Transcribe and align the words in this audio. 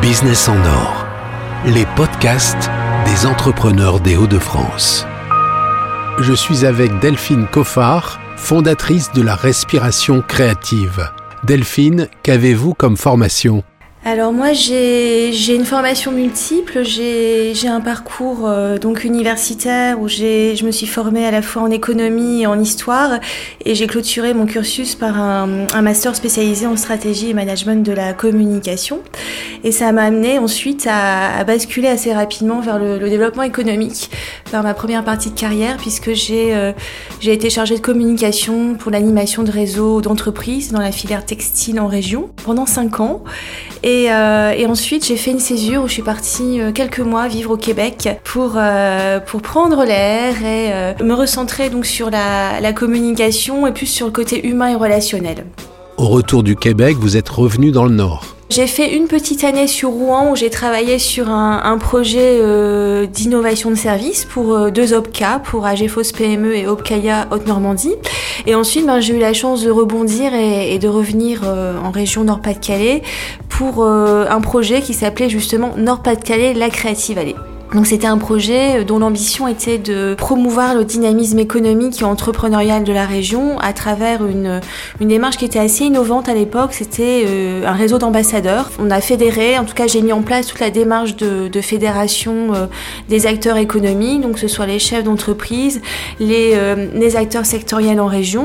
Business 0.00 0.48
en 0.48 0.58
or, 0.64 1.06
les 1.66 1.86
podcasts 1.94 2.70
des 3.06 3.26
entrepreneurs 3.26 4.00
des 4.00 4.16
Hauts-de-France. 4.16 5.06
Je 6.18 6.32
suis 6.32 6.66
avec 6.66 6.98
Delphine 6.98 7.46
Coffard, 7.46 8.20
fondatrice 8.36 9.12
de 9.12 9.22
la 9.22 9.36
respiration 9.36 10.22
créative. 10.26 11.08
Delphine, 11.44 12.08
qu'avez-vous 12.22 12.74
comme 12.74 12.96
formation? 12.96 13.62
Alors 14.04 14.32
moi 14.32 14.52
j'ai 14.52 15.54
une 15.54 15.64
formation 15.64 16.10
multiple, 16.10 16.82
j'ai 16.82 17.68
un 17.68 17.80
parcours 17.80 18.48
euh, 18.48 18.76
donc 18.76 19.04
universitaire 19.04 20.00
où 20.00 20.08
je 20.08 20.64
me 20.64 20.72
suis 20.72 20.88
formée 20.88 21.24
à 21.24 21.30
la 21.30 21.40
fois 21.40 21.62
en 21.62 21.70
économie 21.70 22.42
et 22.42 22.46
en 22.48 22.58
histoire. 22.58 23.20
Et 23.64 23.76
j'ai 23.76 23.86
clôturé 23.86 24.34
mon 24.34 24.46
cursus 24.46 24.96
par 24.96 25.20
un, 25.20 25.68
un, 25.72 25.82
master 25.82 26.16
spécialisé 26.16 26.66
en 26.66 26.76
stratégie 26.76 27.30
et 27.30 27.34
management 27.34 27.86
de 27.86 27.92
la 27.92 28.12
communication. 28.12 29.02
Et 29.62 29.70
ça 29.70 29.92
m'a 29.92 30.02
amené 30.02 30.40
ensuite 30.40 30.88
à, 30.90 31.36
à, 31.38 31.44
basculer 31.44 31.86
assez 31.86 32.12
rapidement 32.12 32.60
vers 32.60 32.80
le, 32.80 32.98
le, 32.98 33.08
développement 33.08 33.44
économique, 33.44 34.10
vers 34.50 34.64
ma 34.64 34.74
première 34.74 35.04
partie 35.04 35.30
de 35.30 35.38
carrière 35.38 35.76
puisque 35.76 36.12
j'ai 36.12 36.56
euh, 36.56 36.72
j'ai 37.20 37.32
été 37.32 37.50
chargée 37.50 37.76
de 37.76 37.80
communication 37.80 38.74
pour 38.74 38.90
l'animation 38.90 39.44
de 39.44 39.52
réseaux 39.52 40.00
d'entreprises 40.00 40.72
dans 40.72 40.80
la 40.80 40.90
filière 40.90 41.24
textile 41.24 41.78
en 41.78 41.86
région 41.86 42.30
pendant 42.44 42.66
cinq 42.66 42.98
ans. 42.98 43.22
Et 43.84 43.91
euh, 44.10 44.52
et, 44.56 44.66
ensuite, 44.66 45.06
j'ai 45.06 45.16
fait 45.16 45.30
une 45.30 45.40
césure 45.40 45.82
où 45.82 45.88
je 45.88 45.92
suis 45.92 46.02
partie 46.02 46.60
euh, 46.60 46.72
quelques 46.72 47.00
mois 47.00 47.28
vivre 47.28 47.52
au 47.52 47.56
Québec 47.56 48.08
pour, 48.24 48.52
euh, 48.56 49.20
pour 49.20 49.42
prendre 49.42 49.84
l'air 49.84 50.34
et 50.44 51.02
me 51.02 51.14
recentrer 51.14 51.70
donc 51.70 51.86
sur 51.86 52.10
la, 52.10 52.60
la 52.60 52.72
communication 52.72 53.66
et 53.66 53.72
plus 53.72 53.86
sur 53.86 54.06
le 54.06 54.12
côté 54.12 54.46
humain 54.46 54.68
et 54.68 54.74
relationnel. 54.74 55.46
Au 55.96 56.08
retour 56.08 56.42
du 56.42 56.56
Québec, 56.56 56.96
vous 56.98 57.16
êtes 57.16 57.28
revenu 57.28 57.70
dans 57.70 57.84
le 57.84 57.94
Nord. 57.94 58.24
J'ai 58.54 58.66
fait 58.66 58.94
une 58.94 59.06
petite 59.06 59.44
année 59.44 59.66
sur 59.66 59.88
Rouen 59.88 60.30
où 60.30 60.36
j'ai 60.36 60.50
travaillé 60.50 60.98
sur 60.98 61.30
un, 61.30 61.62
un 61.64 61.78
projet 61.78 62.38
euh, 62.42 63.06
d'innovation 63.06 63.70
de 63.70 63.76
service 63.76 64.26
pour 64.26 64.52
euh, 64.52 64.70
deux 64.70 64.92
OPCA, 64.92 65.38
pour 65.42 65.64
AGFOS 65.64 66.12
PME 66.14 66.54
et 66.54 66.66
OPCAIA 66.66 67.28
Haute-Normandie. 67.30 67.94
Et 68.46 68.54
ensuite, 68.54 68.84
ben, 68.84 69.00
j'ai 69.00 69.16
eu 69.16 69.18
la 69.18 69.32
chance 69.32 69.62
de 69.62 69.70
rebondir 69.70 70.34
et, 70.34 70.74
et 70.74 70.78
de 70.78 70.86
revenir 70.86 71.40
euh, 71.46 71.78
en 71.82 71.90
région 71.90 72.24
Nord-Pas-de-Calais 72.24 73.02
pour 73.58 73.84
un 73.84 74.40
projet 74.40 74.80
qui 74.80 74.94
s'appelait 74.94 75.28
justement 75.28 75.74
Nord-Pas-de-Calais, 75.76 76.54
la 76.54 76.70
Créative 76.70 77.18
Allée. 77.18 77.36
Donc 77.74 77.86
c'était 77.86 78.06
un 78.06 78.18
projet 78.18 78.84
dont 78.84 78.98
l'ambition 78.98 79.48
était 79.48 79.78
de 79.78 80.14
promouvoir 80.14 80.74
le 80.74 80.84
dynamisme 80.84 81.38
économique 81.38 82.02
et 82.02 82.04
entrepreneurial 82.04 82.84
de 82.84 82.92
la 82.92 83.06
région 83.06 83.58
à 83.60 83.72
travers 83.72 84.26
une, 84.26 84.60
une 85.00 85.08
démarche 85.08 85.38
qui 85.38 85.46
était 85.46 85.58
assez 85.58 85.84
innovante 85.84 86.28
à 86.28 86.34
l'époque, 86.34 86.74
c'était 86.74 87.24
euh, 87.26 87.66
un 87.66 87.72
réseau 87.72 87.96
d'ambassadeurs. 87.96 88.70
On 88.78 88.90
a 88.90 89.00
fédéré, 89.00 89.58
en 89.58 89.64
tout 89.64 89.72
cas 89.72 89.86
j'ai 89.86 90.02
mis 90.02 90.12
en 90.12 90.20
place 90.20 90.48
toute 90.48 90.60
la 90.60 90.68
démarche 90.68 91.16
de, 91.16 91.48
de 91.48 91.60
fédération 91.62 92.52
euh, 92.54 92.66
des 93.08 93.26
acteurs 93.26 93.56
économiques, 93.56 94.20
donc 94.20 94.38
ce 94.38 94.48
soit 94.48 94.66
les 94.66 94.78
chefs 94.78 95.04
d'entreprise, 95.04 95.80
les, 96.20 96.52
euh, 96.54 96.88
les 96.92 97.16
acteurs 97.16 97.46
sectoriels 97.46 98.00
en 98.00 98.06
région, 98.06 98.42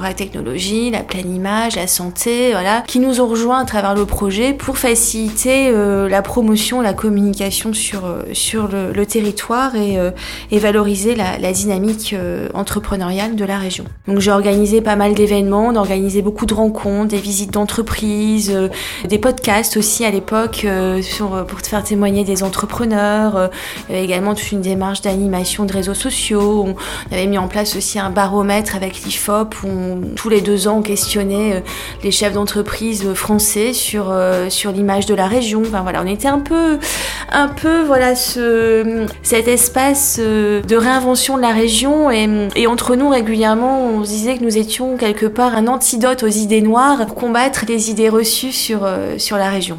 la 0.00 0.14
technologie, 0.14 0.90
la 0.90 1.02
pleine 1.02 1.34
image, 1.34 1.76
la 1.76 1.86
santé, 1.86 2.50
voilà, 2.52 2.82
qui 2.86 2.98
nous 2.98 3.20
ont 3.20 3.26
rejoints 3.26 3.60
à 3.60 3.64
travers 3.64 3.94
le 3.94 4.04
projet 4.04 4.52
pour 4.52 4.78
faciliter 4.78 5.70
la 5.72 6.22
promotion, 6.22 6.80
la 6.80 6.94
communication 6.94 7.72
sur, 7.72 8.02
sur 8.32 8.47
sur 8.48 8.68
le, 8.68 9.04
territoire 9.04 9.76
et, 9.76 9.98
euh, 9.98 10.10
valoriser 10.52 11.14
la, 11.14 11.52
dynamique 11.52 12.14
euh, 12.14 12.48
entrepreneuriale 12.54 13.36
de 13.36 13.44
la 13.44 13.58
région. 13.58 13.84
Donc 14.06 14.20
j'ai 14.20 14.30
organisé 14.30 14.80
pas 14.80 14.96
mal 14.96 15.14
d'événements, 15.14 15.74
organisé 15.74 16.22
beaucoup 16.22 16.46
de 16.46 16.54
rencontres, 16.54 17.08
des 17.08 17.18
visites 17.18 17.52
d'entreprises, 17.52 18.50
euh, 18.54 18.68
des 19.06 19.18
podcasts 19.18 19.76
aussi 19.76 20.04
à 20.04 20.10
l'époque 20.10 20.66
pour 21.48 21.60
faire 21.60 21.82
témoigner 21.82 22.24
des 22.24 22.42
entrepreneurs, 22.42 23.50
également 23.90 24.34
toute 24.34 24.52
une 24.52 24.62
démarche 24.62 25.02
d'animation 25.02 25.64
de 25.64 25.72
réseaux 25.72 25.94
sociaux. 25.94 26.66
On 26.66 27.14
avait 27.14 27.26
mis 27.26 27.38
en 27.38 27.48
place 27.48 27.76
aussi 27.76 27.98
un 27.98 28.10
baromètre 28.10 28.76
avec 28.76 29.02
l'IFOP 29.04 29.54
où 29.64 30.14
tous 30.16 30.28
les 30.28 30.40
deux 30.40 30.68
ans 30.68 30.78
on 30.78 30.82
questionnait 30.82 31.62
les 32.02 32.10
chefs 32.10 32.32
d'entreprise 32.32 33.12
français 33.14 33.72
sur, 33.72 34.14
sur 34.48 34.72
l'image 34.72 35.06
de 35.06 35.14
la 35.14 35.26
région. 35.26 35.62
Enfin 35.66 35.82
voilà, 35.82 36.02
on 36.02 36.06
était 36.06 36.28
un 36.28 36.40
peu, 36.40 36.78
un 37.30 37.48
peu 37.48 37.82
voilà 37.82 38.14
ce 38.14 38.37
cet 39.22 39.48
espace 39.48 40.18
euh, 40.20 40.62
de 40.62 40.76
réinvention 40.76 41.36
de 41.36 41.42
la 41.42 41.52
région 41.52 42.10
et, 42.10 42.66
entre 42.66 42.96
nous 42.96 43.08
régulièrement 43.08 43.86
on 43.86 44.04
se 44.04 44.08
disait 44.10 44.38
que 44.38 44.44
nous 44.44 44.56
étions 44.58 44.96
quelque 44.96 45.26
part 45.26 45.54
un 45.54 45.66
antidote 45.66 46.22
aux 46.22 46.28
idées 46.28 46.60
noires 46.60 47.06
pour 47.06 47.14
combattre 47.14 47.64
les 47.66 47.90
idées 47.90 48.08
reçues 48.08 48.52
sur, 48.52 48.84
euh, 48.84 49.18
sur 49.18 49.36
la 49.36 49.50
région. 49.50 49.78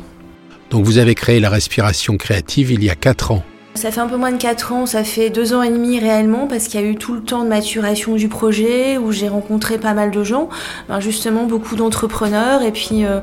Donc 0.69 0.85
vous 0.85 0.97
avez 0.97 1.15
créé 1.15 1.39
la 1.39 1.49
respiration 1.49 2.17
créative 2.17 2.71
il 2.71 2.83
y 2.83 2.89
a 2.89 2.95
4 2.95 3.31
ans. 3.31 3.43
Ça 3.75 3.91
fait 3.91 4.01
un 4.01 4.07
peu 4.07 4.17
moins 4.17 4.31
de 4.33 4.37
4 4.37 4.73
ans, 4.73 4.85
ça 4.85 5.03
fait 5.05 5.29
2 5.29 5.53
ans 5.53 5.61
et 5.61 5.69
demi 5.69 5.99
réellement, 5.99 6.47
parce 6.47 6.67
qu'il 6.67 6.81
y 6.81 6.83
a 6.83 6.85
eu 6.85 6.95
tout 6.97 7.13
le 7.13 7.21
temps 7.21 7.43
de 7.43 7.47
maturation 7.47 8.15
du 8.15 8.27
projet, 8.27 8.97
où 8.97 9.13
j'ai 9.13 9.29
rencontré 9.29 9.77
pas 9.77 9.93
mal 9.93 10.11
de 10.11 10.21
gens, 10.23 10.49
ben 10.89 10.99
justement 10.99 11.45
beaucoup 11.45 11.77
d'entrepreneurs, 11.77 12.61
et 12.61 12.71
puis, 12.71 13.05
euh, 13.05 13.19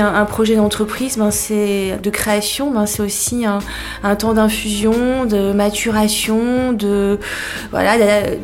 un, 0.00 0.24
projet 0.24 0.56
d'entreprise, 0.56 1.18
ben 1.18 1.30
c'est 1.30 2.00
de 2.02 2.10
création, 2.10 2.72
ben 2.72 2.86
c'est 2.86 3.02
aussi 3.02 3.44
un, 3.44 4.16
temps 4.16 4.32
d'infusion, 4.32 5.24
de 5.24 5.52
maturation, 5.52 6.72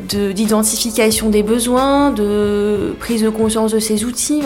d'identification 0.09 1.29
des 1.29 1.43
besoins, 1.43 2.11
de 2.11 2.95
prise 2.99 3.23
de 3.23 3.29
conscience 3.29 3.73
de 3.73 3.79
ces 3.79 4.05
outils. 4.05 4.41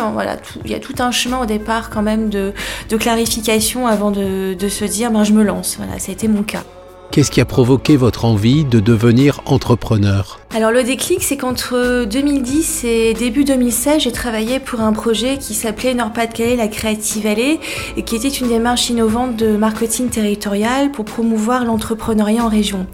Il 0.66 0.72
y 0.72 0.74
a 0.74 0.80
tout 0.80 0.96
un 0.98 1.12
chemin 1.12 1.42
au 1.42 1.46
départ 1.46 1.92
quand 1.92 2.02
même 2.02 2.30
de, 2.30 2.54
clarification 2.98 3.86
avant 3.86 4.10
de, 4.10 4.56
se 4.68 4.86
dire 4.86 5.12
je 5.24 5.34
me 5.34 5.44
lance. 5.44 5.78
Ça 6.00 6.10
a 6.10 6.12
été 6.12 6.28
mon 6.28 6.42
cas. 6.44 6.64
Qu'est-ce 7.12 7.32
qui 7.32 7.42
a 7.42 7.46
provoqué 7.46 7.98
votre 7.98 8.26
envie 8.26 8.64
de 8.64 8.80
devenir 8.80 9.42
entrepreneur 9.46 10.40
Alors 10.54 10.72
le 10.72 10.84
déclic, 10.84 11.24
c'est 11.24 11.38
qu'entre 11.38 12.06
2010 12.06 12.84
et 12.84 13.14
début 13.14 13.44
2016, 13.44 14.02
j'ai 14.02 14.12
travaillé 14.12 14.60
pour 14.60 14.82
un 14.82 14.94
projet 14.94 15.38
qui 15.38 15.54
s'appelait 15.54 15.94
Nord-Pas-de-Calais, 15.94 16.56
la 16.56 16.68
Creative 16.68 17.24
Valley, 17.24 17.60
et 17.96 18.04
qui 18.04 18.16
était 18.16 18.28
une 18.28 18.50
démarche 18.50 18.90
innovante 18.90 19.36
de 19.36 19.58
marketing 19.58 20.10
territorial 20.10 20.92
pour 20.92 21.06
promouvoir 21.06 21.66
l'entrepreneuriat 21.66 22.44
en 22.44 22.50
région. 22.50 22.86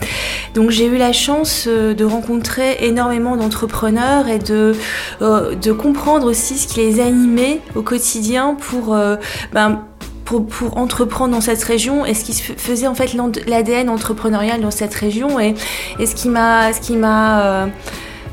Donc 0.54 0.70
j'ai 0.70 0.86
eu 0.86 0.98
la 0.98 1.14
chance 1.14 1.66
euh, 1.68 1.94
de 1.94 2.06
rencontrer 2.06 2.78
énormément 2.82 3.36
d'entrepreneurs 3.36 4.28
et 4.28 4.40
de, 4.40 4.76
euh, 5.22 5.56
de 5.56 5.72
comprendre 5.72 6.28
aussi 6.28 6.58
ce 6.58 6.68
qui 6.68 6.82
les 6.82 7.00
animait 7.00 7.60
au 7.76 7.82
quotidien 7.82 8.56
pour... 8.60 8.94
Euh, 8.94 9.16
ben, 9.52 9.84
pour, 10.26 10.46
pour, 10.46 10.78
entreprendre 10.78 11.34
dans 11.34 11.42
cette 11.42 11.64
région 11.64 12.06
et 12.06 12.14
ce 12.14 12.24
qui 12.24 12.34
faisait 12.34 12.88
en 12.88 12.96
fait 12.96 13.14
l'ADN 13.48 13.90
entrepreneurial 13.90 14.62
dans 14.62 14.72
cette 14.72 14.94
région. 14.94 15.40
Et, 15.40 15.56
et 16.00 16.06
ce 16.06 16.16
qui 16.16 16.30
m'a 16.30 16.74
ce 16.74 16.82
qui 16.82 16.96
m'a 16.96 17.68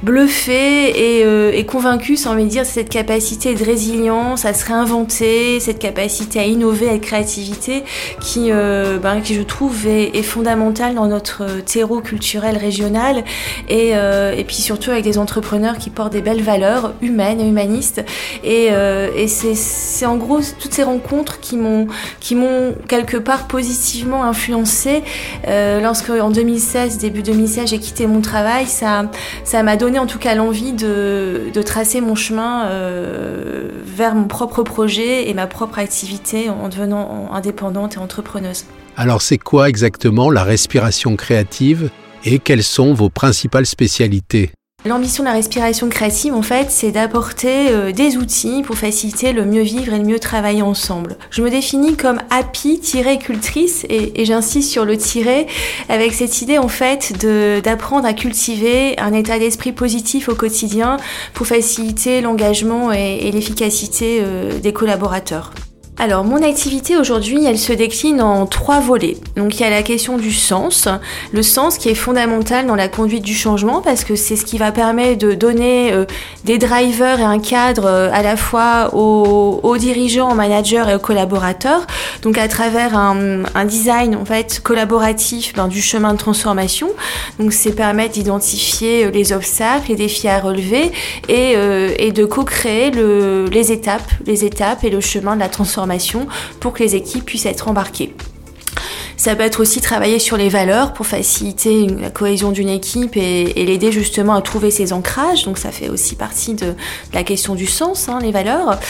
euh, 0.02 0.06
bluffé 0.06 1.18
et, 1.18 1.24
euh, 1.24 1.52
et 1.52 1.64
convaincu, 1.64 2.16
sans 2.16 2.34
me 2.34 2.44
dire, 2.44 2.64
cette 2.64 2.88
capacité 2.88 3.54
de 3.54 3.64
résilience 3.64 4.44
à 4.44 4.54
se 4.54 4.66
réinventer, 4.66 5.60
cette 5.60 5.78
capacité 5.78 6.40
à 6.40 6.44
innover, 6.44 6.88
à 6.88 6.98
créativité, 6.98 7.84
qui, 8.20 8.50
euh, 8.50 8.98
ben, 8.98 9.20
qui 9.20 9.34
je 9.34 9.42
trouve 9.42 9.86
est, 9.86 10.16
est, 10.16 10.22
fondamentale 10.22 10.94
dans 10.94 11.06
notre 11.06 11.60
terreau 11.64 12.00
culturel 12.00 12.56
régional 12.56 13.24
et, 13.68 13.90
euh, 13.94 14.32
et 14.36 14.44
puis 14.44 14.56
surtout 14.56 14.90
avec 14.90 15.04
des 15.04 15.18
entrepreneurs 15.18 15.78
qui 15.78 15.90
portent 15.90 16.12
des 16.12 16.22
belles 16.22 16.42
valeurs 16.42 16.94
humaines 17.02 17.40
et 17.40 17.48
humanistes. 17.48 18.04
Et, 18.44 18.68
euh, 18.70 19.10
et 19.16 19.26
c'est 19.26 20.06
en 20.06 20.16
gros 20.16 20.40
toutes 20.60 20.72
ces 20.72 20.82
rencontres 20.82 21.40
qui 21.40 21.56
m'ont 21.56 21.86
qui 22.20 22.34
m'ont 22.34 22.74
quelque 22.88 23.16
part 23.16 23.46
positivement 23.46 24.24
influencé. 24.24 25.02
Euh, 25.48 25.80
lorsque 25.80 26.10
en 26.10 26.30
2016, 26.30 26.98
début 26.98 27.22
2016, 27.22 27.70
j'ai 27.70 27.78
quitté 27.78 28.06
mon 28.06 28.20
travail, 28.20 28.66
ça 28.66 29.10
ça 29.44 29.62
m'a 29.62 29.76
en 29.98 30.06
tout 30.06 30.18
cas 30.18 30.34
l'envie 30.34 30.72
de, 30.72 31.50
de, 31.52 31.62
tracer 31.62 32.00
mon 32.00 32.14
chemin 32.14 32.66
euh, 32.66 33.68
vers 33.84 34.14
mon 34.14 34.24
propre 34.24 34.62
projet 34.62 35.28
et 35.28 35.34
ma 35.34 35.46
propre 35.46 35.78
activité 35.78 36.50
en 36.50 36.68
devenant 36.68 37.32
indépendante 37.32 37.96
et 37.96 37.98
entrepreneuse. 37.98 38.64
Alors 38.96 39.22
c'est 39.22 39.38
quoi 39.38 39.68
exactement 39.68 40.30
la 40.30 40.44
respiration 40.44 41.16
créative 41.16 41.90
et 42.24 42.38
quelles 42.38 42.62
sont 42.62 42.92
vos 42.92 43.08
principales 43.08 43.66
spécialités? 43.66 44.52
L'ambition 44.86 45.22
de 45.22 45.28
la 45.28 45.34
respiration 45.34 45.90
créative, 45.90 46.32
en 46.32 46.40
fait, 46.40 46.70
c'est 46.70 46.90
d'apporter 46.90 47.68
euh, 47.68 47.92
des 47.92 48.16
outils 48.16 48.62
pour 48.62 48.78
faciliter 48.78 49.34
le 49.34 49.44
mieux 49.44 49.60
vivre 49.60 49.92
et 49.92 49.98
le 49.98 50.04
mieux 50.04 50.18
travailler 50.18 50.62
ensemble. 50.62 51.18
Je 51.30 51.42
me 51.42 51.50
définis 51.50 51.96
comme 51.96 52.18
happy-cultrice 52.30 53.84
et, 53.90 54.24
j'insiste 54.24 54.70
sur 54.70 54.86
le 54.86 54.96
tiret 54.96 55.46
avec 55.90 56.14
cette 56.14 56.40
idée, 56.40 56.56
en 56.56 56.68
fait, 56.68 57.12
d'apprendre 57.62 58.06
à 58.06 58.14
cultiver 58.14 58.98
un 58.98 59.12
état 59.12 59.38
d'esprit 59.38 59.72
positif 59.72 60.30
au 60.30 60.34
quotidien 60.34 60.96
pour 61.34 61.46
faciliter 61.46 62.22
l'engagement 62.22 62.90
et, 62.90 63.18
et 63.22 63.32
l'efficacité 63.32 64.20
euh, 64.22 64.60
des 64.60 64.72
collaborateurs. 64.72 65.52
Alors, 66.02 66.24
mon 66.24 66.42
activité 66.42 66.96
aujourd'hui, 66.96 67.44
elle 67.44 67.58
se 67.58 67.74
décline 67.74 68.22
en 68.22 68.46
trois 68.46 68.80
volets. 68.80 69.18
Donc, 69.36 69.56
il 69.56 69.60
y 69.60 69.64
a 69.66 69.68
la 69.68 69.82
question 69.82 70.16
du 70.16 70.32
sens. 70.32 70.88
Le 71.30 71.42
sens 71.42 71.76
qui 71.76 71.90
est 71.90 71.94
fondamental 71.94 72.66
dans 72.66 72.74
la 72.74 72.88
conduite 72.88 73.22
du 73.22 73.34
changement 73.34 73.82
parce 73.82 74.04
que 74.04 74.16
c'est 74.16 74.36
ce 74.36 74.46
qui 74.46 74.56
va 74.56 74.72
permettre 74.72 75.18
de 75.18 75.34
donner 75.34 75.92
euh, 75.92 76.06
des 76.44 76.56
drivers 76.56 77.20
et 77.20 77.24
un 77.24 77.38
cadre 77.38 77.84
euh, 77.84 78.10
à 78.14 78.22
la 78.22 78.38
fois 78.38 78.94
aux, 78.94 79.76
dirigeants, 79.76 80.32
aux 80.32 80.34
managers 80.34 80.84
et 80.88 80.94
aux 80.94 80.98
collaborateurs. 80.98 81.86
Donc, 82.22 82.38
à 82.38 82.48
travers 82.48 82.96
un, 82.96 83.64
design, 83.66 84.16
en 84.16 84.24
fait, 84.24 84.62
collaboratif 84.64 85.52
ben, 85.54 85.68
du 85.68 85.82
chemin 85.82 86.14
de 86.14 86.18
transformation. 86.18 86.88
Donc, 87.38 87.52
c'est 87.52 87.72
permettre 87.72 88.14
d'identifier 88.14 89.04
euh, 89.04 89.10
les 89.10 89.34
obstacles, 89.34 89.90
les 89.90 89.96
défis 89.96 90.28
à 90.28 90.40
relever 90.40 90.92
et, 91.28 92.10
de 92.10 92.24
co-créer 92.24 92.90
les 92.90 93.70
étapes, 93.70 94.10
les 94.24 94.46
étapes 94.46 94.82
et 94.82 94.88
le 94.88 95.02
chemin 95.02 95.34
de 95.34 95.40
la 95.40 95.50
transformation 95.50 95.89
pour 96.60 96.72
que 96.72 96.82
les 96.82 96.94
équipes 96.94 97.24
puissent 97.24 97.46
être 97.46 97.68
embarquées. 97.68 98.14
Ça 99.20 99.36
peut 99.36 99.42
être 99.42 99.60
aussi 99.60 99.82
travailler 99.82 100.18
sur 100.18 100.38
les 100.38 100.48
valeurs 100.48 100.94
pour 100.94 101.06
faciliter 101.06 101.88
la 102.00 102.08
cohésion 102.08 102.52
d'une 102.52 102.70
équipe 102.70 103.18
et, 103.18 103.52
l'aider 103.52 103.92
justement 103.92 104.32
à 104.32 104.40
trouver 104.40 104.70
ses 104.70 104.94
ancrages. 104.94 105.44
Donc 105.44 105.58
ça 105.58 105.70
fait 105.70 105.90
aussi 105.90 106.14
partie 106.14 106.54
de, 106.54 106.72
la 107.12 107.22
question 107.22 107.54
du 107.54 107.66
sens, 107.66 108.08
hein, 108.08 108.18
les 108.22 108.30
valeurs. 108.30 108.80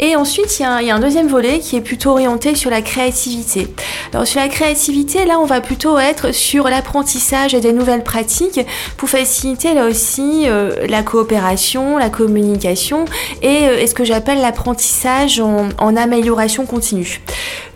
Et 0.00 0.16
ensuite, 0.16 0.58
il 0.58 0.62
y, 0.62 0.90
a 0.90 0.94
un, 0.96 0.98
deuxième 0.98 1.28
volet 1.28 1.60
qui 1.60 1.76
est 1.76 1.80
plutôt 1.80 2.10
orienté 2.10 2.56
sur 2.56 2.68
la 2.68 2.82
créativité. 2.82 3.68
Alors 4.12 4.26
sur 4.26 4.40
la 4.40 4.48
créativité, 4.48 5.24
là, 5.24 5.38
on 5.38 5.44
va 5.44 5.60
plutôt 5.60 5.96
être 6.00 6.34
sur 6.34 6.68
l'apprentissage 6.68 7.54
et 7.54 7.60
des 7.60 7.72
nouvelles 7.72 8.02
pratiques 8.02 8.60
pour 8.96 9.08
faciliter 9.08 9.72
là 9.72 9.86
aussi 9.86 10.46
euh, 10.46 10.84
la 10.88 11.04
coopération, 11.04 11.96
la 11.96 12.10
communication 12.10 13.04
et, 13.40 13.68
euh, 13.68 13.86
ce 13.86 13.94
que 13.94 14.02
j'appelle 14.02 14.40
l'apprentissage 14.40 15.38
en, 15.38 15.68
en, 15.78 15.96
amélioration 15.96 16.66
continue. 16.66 17.20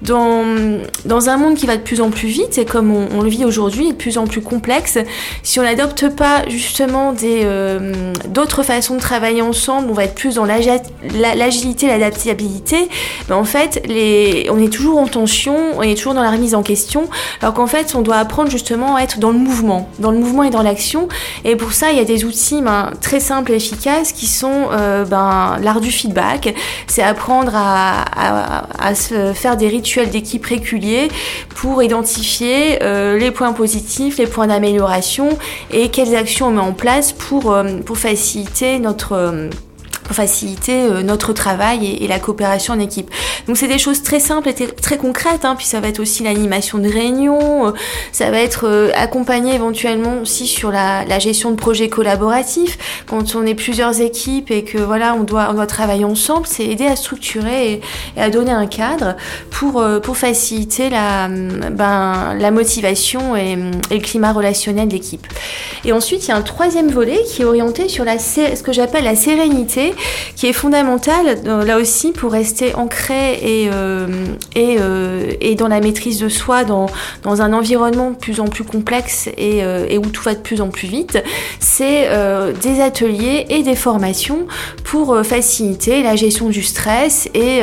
Dans, 0.02 0.80
dans 1.04 1.28
un 1.28 1.36
monde 1.36 1.54
qui 1.54 1.66
va 1.66 1.76
de 1.76 1.82
plus 1.82 1.99
en 2.00 2.10
plus 2.10 2.28
vite 2.28 2.58
et 2.58 2.64
comme 2.64 2.92
on, 2.92 3.22
le 3.22 3.28
vit 3.28 3.44
aujourd'hui, 3.44 3.90
de 3.90 3.96
plus 3.96 4.18
en 4.18 4.26
plus 4.26 4.40
complexe. 4.40 4.98
Si 5.42 5.60
on 5.60 5.62
n'adopte 5.62 6.08
pas 6.08 6.48
justement 6.48 7.12
des 7.12 7.40
euh, 7.44 8.12
d'autres 8.28 8.62
façons 8.62 8.94
de 8.94 9.00
travailler 9.00 9.42
ensemble, 9.42 9.88
on 9.90 9.94
va 9.94 10.04
être 10.04 10.14
plus 10.14 10.36
dans 10.36 10.44
l'agilité, 10.44 11.86
l'adaptabilité. 11.86 12.88
Ben 13.28 13.36
en 13.36 13.44
fait, 13.44 13.82
les, 13.86 14.48
on 14.50 14.58
est 14.58 14.72
toujours 14.72 14.98
en 14.98 15.06
tension, 15.06 15.56
on 15.76 15.82
est 15.82 15.96
toujours 15.96 16.14
dans 16.14 16.22
la 16.22 16.30
remise 16.30 16.54
en 16.54 16.62
question, 16.62 17.08
alors 17.40 17.54
qu'en 17.54 17.66
fait, 17.66 17.94
on 17.94 18.02
doit 18.02 18.16
apprendre 18.16 18.50
justement 18.50 18.96
à 18.96 19.02
être 19.02 19.18
dans 19.18 19.30
le 19.30 19.38
mouvement, 19.38 19.88
dans 19.98 20.10
le 20.10 20.18
mouvement 20.18 20.44
et 20.44 20.50
dans 20.50 20.62
l'action. 20.62 21.08
Et 21.44 21.56
pour 21.56 21.72
ça, 21.72 21.90
il 21.90 21.98
y 21.98 22.00
a 22.00 22.04
des 22.04 22.24
outils 22.24 22.62
ben, 22.62 22.90
très 23.00 23.20
simples 23.20 23.52
et 23.52 23.56
efficaces 23.56 24.12
qui 24.12 24.26
sont 24.26 24.68
euh, 24.72 25.04
ben, 25.04 25.58
l'art 25.60 25.80
du 25.80 25.90
feedback. 25.90 26.54
C'est 26.86 27.02
apprendre 27.02 27.52
à, 27.54 28.64
à, 28.78 28.94
se 28.94 29.32
faire 29.32 29.56
des 29.56 29.68
rituels 29.68 30.10
d'équipe 30.10 30.44
réguliers 30.44 31.08
pour 31.54 31.82
identifier 31.90 32.82
euh, 32.82 33.18
les 33.18 33.32
points 33.32 33.52
positifs, 33.52 34.18
les 34.18 34.28
points 34.28 34.46
d'amélioration 34.46 35.30
et 35.72 35.88
quelles 35.88 36.14
actions 36.14 36.46
on 36.46 36.50
met 36.52 36.60
en 36.60 36.72
place 36.72 37.12
pour, 37.12 37.52
euh, 37.52 37.78
pour 37.84 37.98
faciliter 37.98 38.78
notre 38.78 39.50
faciliter 40.14 40.82
euh, 40.84 41.02
notre 41.02 41.32
travail 41.32 41.98
et, 42.00 42.08
la 42.08 42.18
coopération 42.18 42.74
en 42.74 42.80
équipe. 42.80 43.10
Donc 43.46 43.56
c'est 43.56 43.68
des 43.68 43.78
choses 43.78 44.02
très 44.02 44.20
simples 44.20 44.48
et 44.48 44.54
très 44.54 44.96
concrètes, 44.96 45.44
hein, 45.44 45.54
puis 45.56 45.66
ça 45.66 45.80
va 45.80 45.88
être 45.88 46.00
aussi 46.00 46.24
l'animation 46.24 46.78
de 46.78 46.88
réunions, 46.88 47.68
euh, 47.68 47.72
ça 48.10 48.30
va 48.30 48.40
être 48.40 48.66
euh, 48.66 48.90
accompagné 48.96 49.54
éventuellement 49.54 50.20
aussi 50.20 50.46
sur 50.46 50.72
la, 50.72 51.18
gestion 51.20 51.50
de 51.50 51.56
projets 51.56 51.88
collaboratifs. 51.88 52.78
Quand 53.06 53.34
on 53.34 53.44
est 53.44 53.54
plusieurs 53.54 54.00
équipes 54.00 54.50
et 54.50 54.64
que 54.64 54.78
voilà 54.78 55.14
on 55.14 55.22
doit, 55.22 55.48
on 55.50 55.54
doit 55.54 55.66
travailler 55.66 56.04
ensemble, 56.04 56.46
c'est 56.46 56.64
aider 56.64 56.86
à 56.86 56.96
structurer 56.96 57.72
et, 57.72 57.80
à 58.16 58.30
donner 58.30 58.52
un 58.52 58.66
cadre 58.66 59.16
pour, 59.50 59.84
pour 60.02 60.16
faciliter 60.16 60.88
la, 60.88 61.28
ben, 61.28 62.34
la 62.38 62.50
motivation 62.50 63.36
et, 63.36 63.58
et 63.90 63.94
le 63.94 64.00
climat 64.00 64.32
relationnel 64.32 64.88
d'équipe. 64.88 65.26
Et 65.84 65.92
ensuite 65.92 66.24
il 66.24 66.28
y 66.28 66.32
a 66.32 66.36
un 66.36 66.42
troisième 66.42 66.90
volet 66.90 67.20
qui 67.30 67.42
est 67.42 67.44
orienté 67.44 67.88
sur 67.88 68.04
la, 68.04 68.18
ce 68.18 68.62
que 68.62 68.72
j'appelle 68.72 69.04
la 69.04 69.16
sérénité 69.16 69.94
qui 70.36 70.46
est 70.46 70.52
fondamentale 70.52 71.38
euh, 71.46 71.64
là 71.64 71.78
aussi 71.78 72.12
pour 72.12 72.32
rester 72.32 72.74
ancré 72.74 73.34
et, 73.42 73.70
euh, 73.72 74.06
euh, 74.56 75.32
et, 75.40 75.54
dans 75.54 75.68
la 75.68 75.80
maîtrise 75.80 76.18
de 76.18 76.28
soi 76.28 76.64
dans, 76.64 76.86
dans 77.22 77.42
un 77.42 77.52
environnement 77.52 78.10
de 78.10 78.16
plus 78.16 78.40
en 78.40 78.46
plus 78.46 78.64
complexe 78.64 79.28
et, 79.36 79.58
et 79.58 79.98
où 79.98 80.06
tout 80.06 80.22
va 80.22 80.34
de 80.34 80.40
plus 80.40 80.60
en 80.60 80.68
plus 80.68 80.88
vite. 80.88 81.22
C'est 81.58 82.08
des 82.62 82.80
ateliers 82.80 83.46
et 83.48 83.62
des 83.62 83.74
formations 83.74 84.46
pour 84.84 85.18
faciliter 85.24 86.02
la 86.02 86.16
gestion 86.16 86.48
du 86.48 86.62
stress 86.62 87.28
et, 87.34 87.60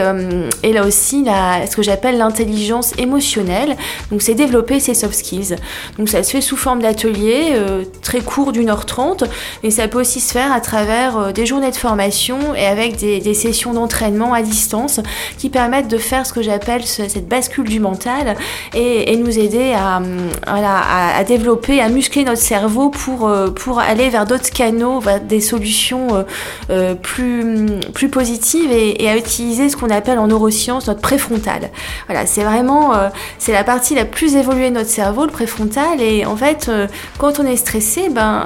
et 0.63 0.73
là 0.73 0.85
aussi 0.85 1.23
la, 1.23 1.65
ce 1.67 1.75
que 1.75 1.81
j'appelle 1.81 2.17
l'intelligence 2.17 2.93
émotionnelle. 2.97 3.75
Donc 4.11 4.21
c'est 4.21 4.35
développer 4.35 4.79
ses 4.79 4.93
soft 4.93 5.15
skills. 5.15 5.55
Donc 5.97 6.09
ça 6.09 6.23
se 6.23 6.31
fait 6.31 6.41
sous 6.41 6.57
forme 6.57 6.81
d'ateliers 6.81 7.55
très 8.01 8.21
courts 8.21 8.51
d'une 8.51 8.69
heure 8.69 8.85
trente, 8.85 9.23
mais 9.63 9.71
ça 9.71 9.87
peut 9.87 9.99
aussi 9.99 10.19
se 10.19 10.31
faire 10.31 10.51
à 10.51 10.61
travers 10.61 11.33
des 11.33 11.45
journées 11.45 11.71
de 11.71 11.75
formation 11.75 12.26
et 12.55 12.65
avec 12.65 12.97
des, 12.97 13.33
sessions 13.33 13.73
d'entraînement 13.73 14.33
à 14.33 14.41
distance 14.41 14.99
qui 15.37 15.49
permettent 15.49 15.87
de 15.87 15.97
faire 15.97 16.25
ce 16.25 16.33
que 16.33 16.41
j'appelle 16.41 16.83
cette 16.85 17.27
bascule 17.27 17.67
du 17.67 17.79
mental 17.79 18.35
et, 18.73 19.15
nous 19.17 19.39
aider 19.39 19.73
à, 19.73 20.01
à, 20.45 21.23
développer, 21.23 21.81
à 21.81 21.89
muscler 21.89 22.23
notre 22.23 22.41
cerveau 22.41 22.89
pour, 22.89 23.27
euh, 23.27 23.49
pour 23.49 23.79
aller 23.79 24.09
vers 24.09 24.25
d'autres 24.25 24.49
canaux, 24.51 24.99
vers 24.99 25.21
des 25.21 25.41
solutions 25.41 26.15
euh, 26.15 26.23
euh, 26.69 26.95
plus, 26.95 27.65
plus 27.93 28.09
positives 28.09 28.71
et, 28.71 29.07
à 29.07 29.17
utiliser 29.17 29.69
ce 29.69 29.77
qu'on 29.77 29.89
appelle 29.89 30.19
en 30.19 30.27
neurosciences 30.27 30.87
notre 30.87 31.01
préfrontal. 31.01 31.69
Voilà, 32.07 32.25
c'est 32.25 32.43
vraiment 32.43 32.93
c'est 33.39 33.53
la 33.53 33.63
partie 33.63 33.95
la 33.95 34.05
plus 34.05 34.35
évoluée 34.35 34.69
de 34.69 34.75
notre 34.75 34.89
cerveau, 34.89 35.25
le 35.25 35.31
préfrontal. 35.31 36.01
Et 36.01 36.25
en 36.25 36.35
fait, 36.35 36.69
quand 37.17 37.39
on 37.39 37.45
est 37.45 37.55
stressé, 37.55 38.09
ben 38.09 38.45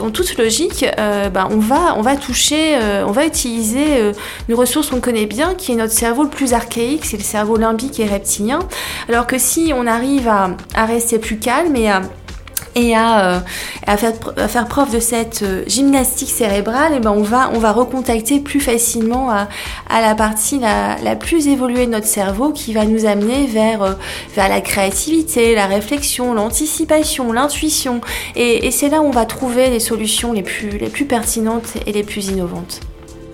en 0.00 0.10
toute 0.10 0.36
logique, 0.36 0.84
euh, 0.98 1.28
bah, 1.28 1.48
on, 1.50 1.58
va, 1.58 2.16
toucher, 2.16 2.76
euh, 2.76 3.04
on 3.06 3.12
va 3.12 3.26
utiliser 3.26 3.98
euh, 3.98 4.12
une 4.48 4.54
ressource 4.54 4.90
qu'on 4.90 5.00
connaît 5.00 5.26
bien, 5.26 5.54
qui 5.54 5.72
est 5.72 5.76
notre 5.76 5.92
cerveau 5.92 6.22
le 6.24 6.30
plus 6.30 6.52
archaïque, 6.52 7.04
c'est 7.04 7.16
le 7.16 7.22
cerveau 7.22 7.56
limbique 7.56 8.00
et 8.00 8.06
reptilien. 8.06 8.60
Alors 9.08 9.26
que 9.26 9.38
si 9.38 9.72
on 9.74 9.86
arrive 9.86 10.28
à 10.28 10.84
rester 10.84 11.18
plus 11.18 11.38
calme 11.38 11.76
et 11.76 11.90
à 11.90 12.02
et 12.74 12.94
à, 12.94 13.34
euh, 13.34 13.40
faire, 13.96 14.14
faire, 14.48 14.68
preuve 14.68 14.92
de 14.92 15.00
cette 15.00 15.42
euh, 15.42 15.64
gymnastique 15.66 16.30
cérébrale, 16.30 16.92
et 16.92 16.96
eh 16.96 17.00
ben 17.00 17.10
on 17.10 17.22
va, 17.22 17.50
on 17.52 17.58
va 17.58 17.72
recontacter 17.72 18.40
plus 18.40 18.60
facilement 18.60 19.30
à, 19.30 19.48
à 19.88 20.00
la 20.00 20.14
partie 20.14 20.58
la, 20.58 20.96
la, 21.02 21.16
plus 21.16 21.48
évoluée 21.48 21.86
de 21.86 21.92
notre 21.92 22.06
cerveau 22.06 22.52
qui 22.52 22.72
va 22.72 22.84
nous 22.84 23.06
amener 23.06 23.46
vers, 23.46 23.82
euh, 23.82 23.92
vers 24.34 24.48
la 24.48 24.60
créativité, 24.60 25.54
la 25.54 25.66
réflexion, 25.66 26.32
l'anticipation, 26.34 27.32
l'intuition. 27.32 28.00
Et, 28.36 28.66
et 28.66 28.70
c'est 28.70 28.88
là 28.88 29.00
où 29.00 29.06
on 29.06 29.10
va 29.10 29.24
trouver 29.24 29.70
les 29.70 29.80
solutions 29.80 30.32
les 30.32 30.42
plus, 30.42 30.78
les 30.78 30.88
plus 30.88 31.06
pertinentes 31.06 31.74
et 31.86 31.92
les 31.92 32.04
plus 32.04 32.28
innovantes. 32.28 32.80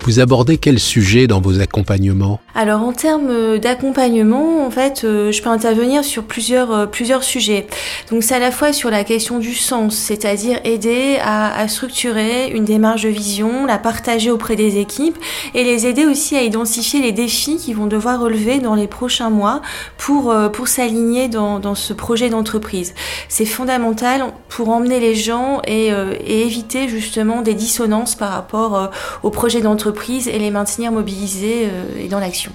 Vous 0.07 0.21
abordez 0.21 0.57
quel 0.57 0.79
sujet 0.79 1.27
dans 1.27 1.41
vos 1.41 1.59
accompagnements 1.59 2.39
Alors 2.55 2.81
en 2.81 2.93
termes 2.93 3.27
euh, 3.29 3.57
d'accompagnement, 3.57 4.65
en 4.65 4.71
fait, 4.71 5.01
euh, 5.03 5.33
je 5.33 5.41
peux 5.41 5.49
intervenir 5.49 6.05
sur 6.05 6.23
plusieurs, 6.23 6.71
euh, 6.71 6.85
plusieurs 6.85 7.25
sujets. 7.25 7.67
Donc 8.09 8.23
c'est 8.23 8.35
à 8.35 8.39
la 8.39 8.51
fois 8.51 8.71
sur 8.71 8.89
la 8.89 9.03
question 9.03 9.37
du 9.37 9.53
sens, 9.53 9.97
c'est-à-dire 9.97 10.61
aider 10.63 11.17
à, 11.21 11.67
structurer 11.67 12.49
une 12.51 12.63
démarche 12.63 13.03
de 13.03 13.09
vision, 13.09 13.65
la 13.65 13.77
partager 13.77 14.31
auprès 14.31 14.55
des 14.55 14.77
équipes 14.77 15.17
et 15.53 15.65
les 15.65 15.85
aider 15.87 16.05
aussi 16.05 16.37
à 16.37 16.41
identifier 16.41 17.01
les 17.01 17.11
défis 17.11 17.57
qu'ils 17.57 17.75
vont 17.75 17.87
devoir 17.87 18.21
relever 18.21 18.59
dans 18.59 18.75
les 18.75 18.87
prochains 18.87 19.29
mois 19.29 19.61
pour, 19.97 20.33
pour 20.53 20.69
s'aligner 20.69 21.27
dans, 21.27 21.75
ce 21.75 21.91
projet 21.91 22.29
d'entreprise. 22.29 22.93
C'est 23.27 23.45
fondamental 23.45 24.23
pour 24.47 24.69
emmener 24.69 25.01
les 25.01 25.15
gens 25.15 25.61
et 25.67 25.91
éviter 26.25 26.87
justement 26.87 27.41
des 27.41 27.55
dissonances 27.55 28.15
par 28.15 28.31
rapport 28.31 28.91
au 29.23 29.29
projet 29.31 29.59
d'entreprise 29.59 29.96
et 30.27 30.39
les 30.39 30.51
maintenir 30.51 30.91
mobilisés 30.91 31.67
euh, 31.69 31.99
et 31.99 32.07
dans 32.07 32.19
l'action. 32.19 32.51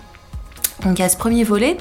Donc 0.84 0.98
il 0.98 1.02
y 1.02 1.04
a 1.04 1.08
ce 1.08 1.16
premier 1.16 1.44
volet. 1.44 1.76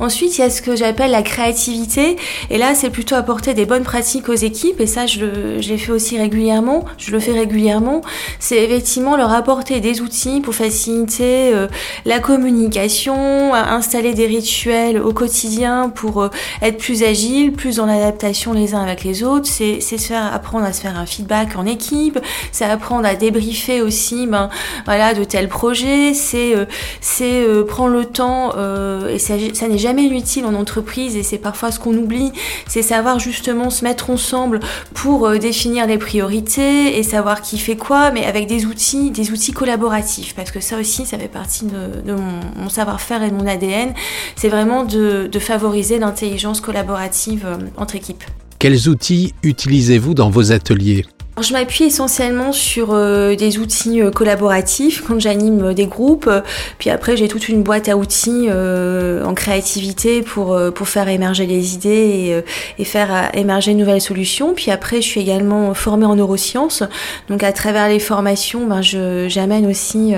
Ensuite, 0.00 0.38
il 0.38 0.40
y 0.40 0.44
a 0.44 0.50
ce 0.50 0.62
que 0.62 0.76
j'appelle 0.76 1.10
la 1.10 1.22
créativité. 1.22 2.16
Et 2.50 2.58
là, 2.58 2.74
c'est 2.74 2.90
plutôt 2.90 3.14
apporter 3.14 3.54
des 3.54 3.66
bonnes 3.66 3.82
pratiques 3.82 4.28
aux 4.28 4.34
équipes. 4.34 4.80
Et 4.80 4.86
ça, 4.86 5.06
je, 5.06 5.58
l'ai 5.58 5.78
fait 5.78 5.92
aussi 5.92 6.18
régulièrement. 6.18 6.84
Je 6.98 7.12
le 7.12 7.20
fais 7.20 7.32
régulièrement. 7.32 8.02
C'est 8.38 8.62
effectivement 8.62 9.16
leur 9.16 9.32
apporter 9.32 9.80
des 9.80 10.00
outils 10.00 10.40
pour 10.40 10.54
faciliter 10.54 11.54
euh, 11.54 11.68
la 12.04 12.20
communication, 12.20 13.54
installer 13.54 14.14
des 14.14 14.26
rituels 14.26 14.98
au 14.98 15.12
quotidien 15.12 15.88
pour 15.88 16.22
euh, 16.22 16.28
être 16.60 16.78
plus 16.78 17.02
agile, 17.02 17.52
plus 17.52 17.80
en 17.80 17.88
adaptation 17.88 18.52
les 18.52 18.74
uns 18.74 18.82
avec 18.82 19.04
les 19.04 19.22
autres. 19.22 19.46
C'est 19.46 19.80
se 19.80 19.96
faire 19.96 20.32
apprendre 20.32 20.64
à 20.64 20.72
se 20.72 20.80
faire 20.80 20.98
un 20.98 21.06
feedback 21.06 21.56
en 21.56 21.66
équipe. 21.66 22.18
C'est 22.50 22.64
apprendre 22.64 23.06
à 23.06 23.14
débriefer 23.14 23.82
aussi, 23.82 24.26
ben 24.26 24.50
voilà, 24.84 25.14
de 25.14 25.24
tels 25.24 25.48
projets. 25.48 26.14
C'est 26.14 26.54
euh, 26.54 26.66
c'est 27.00 27.46
prendre 27.66 27.94
le 27.94 28.04
temps 28.04 28.41
euh, 28.56 29.08
et 29.08 29.18
ça, 29.18 29.36
n'est 29.36 29.78
jamais 29.78 30.04
inutile 30.04 30.44
en 30.44 30.54
entreprise, 30.54 31.16
et 31.16 31.22
c'est 31.22 31.38
parfois 31.38 31.70
ce 31.70 31.78
qu'on 31.78 31.96
oublie, 31.96 32.32
c'est 32.66 32.82
savoir 32.82 33.18
justement 33.18 33.70
se 33.70 33.84
mettre 33.84 34.10
ensemble 34.10 34.60
pour 34.94 35.26
euh, 35.26 35.38
définir 35.38 35.86
les 35.86 35.98
priorités 35.98 36.98
et 36.98 37.02
savoir 37.02 37.42
qui 37.42 37.58
fait 37.58 37.76
quoi, 37.76 38.10
mais 38.10 38.24
avec 38.24 38.46
des 38.46 38.66
outils, 38.66 39.10
des 39.10 39.30
outils 39.30 39.52
collaboratifs, 39.52 40.34
parce 40.34 40.50
que 40.50 40.60
ça 40.60 40.78
aussi, 40.78 41.06
ça 41.06 41.18
fait 41.18 41.28
partie 41.28 41.66
de, 41.66 42.12
mon, 42.12 42.68
savoir-faire 42.68 43.22
et 43.22 43.30
de 43.30 43.34
mon 43.34 43.46
ADN, 43.46 43.94
c'est 44.36 44.48
vraiment 44.48 44.84
de, 44.84 45.28
de 45.30 45.38
favoriser 45.38 45.98
l'intelligence 45.98 46.60
collaborative 46.60 47.44
euh, 47.46 47.56
entre 47.76 47.96
équipes. 47.96 48.24
Quels 48.58 48.88
outils 48.88 49.34
utilisez-vous 49.42 50.14
dans 50.14 50.30
vos 50.30 50.52
ateliers? 50.52 51.04
Je 51.40 51.54
m'appuie 51.54 51.84
essentiellement 51.84 52.52
sur 52.52 52.92
euh, 52.92 53.34
des 53.36 53.58
outils 53.58 54.02
euh, 54.02 54.10
collaboratifs 54.10 55.02
quand 55.06 55.18
j'anime 55.18 55.64
euh, 55.64 55.72
des 55.72 55.86
groupes. 55.86 56.30
Puis 56.78 56.90
après, 56.90 57.16
j'ai 57.16 57.26
toute 57.26 57.48
une 57.48 57.62
boîte 57.62 57.88
à 57.88 57.96
outils 57.96 58.48
euh, 58.50 59.24
en 59.24 59.32
créativité 59.32 60.20
pour, 60.20 60.58
pour 60.74 60.88
faire 60.88 61.08
émerger 61.08 61.46
les 61.46 61.74
idées 61.74 62.42
et, 62.76 62.82
et, 62.82 62.84
faire 62.84 63.30
émerger 63.32 63.72
de 63.72 63.78
nouvelles 63.78 64.02
solutions. 64.02 64.52
Puis 64.52 64.70
après, 64.70 64.96
je 64.96 65.06
suis 65.06 65.22
également 65.22 65.72
formée 65.72 66.04
en 66.04 66.16
neurosciences. 66.16 66.82
Donc 67.28 67.42
à 67.42 67.52
travers 67.52 67.88
les 67.88 67.98
formations, 67.98 68.66
ben, 68.66 68.82
j'amène 68.82 69.66
aussi 69.66 70.12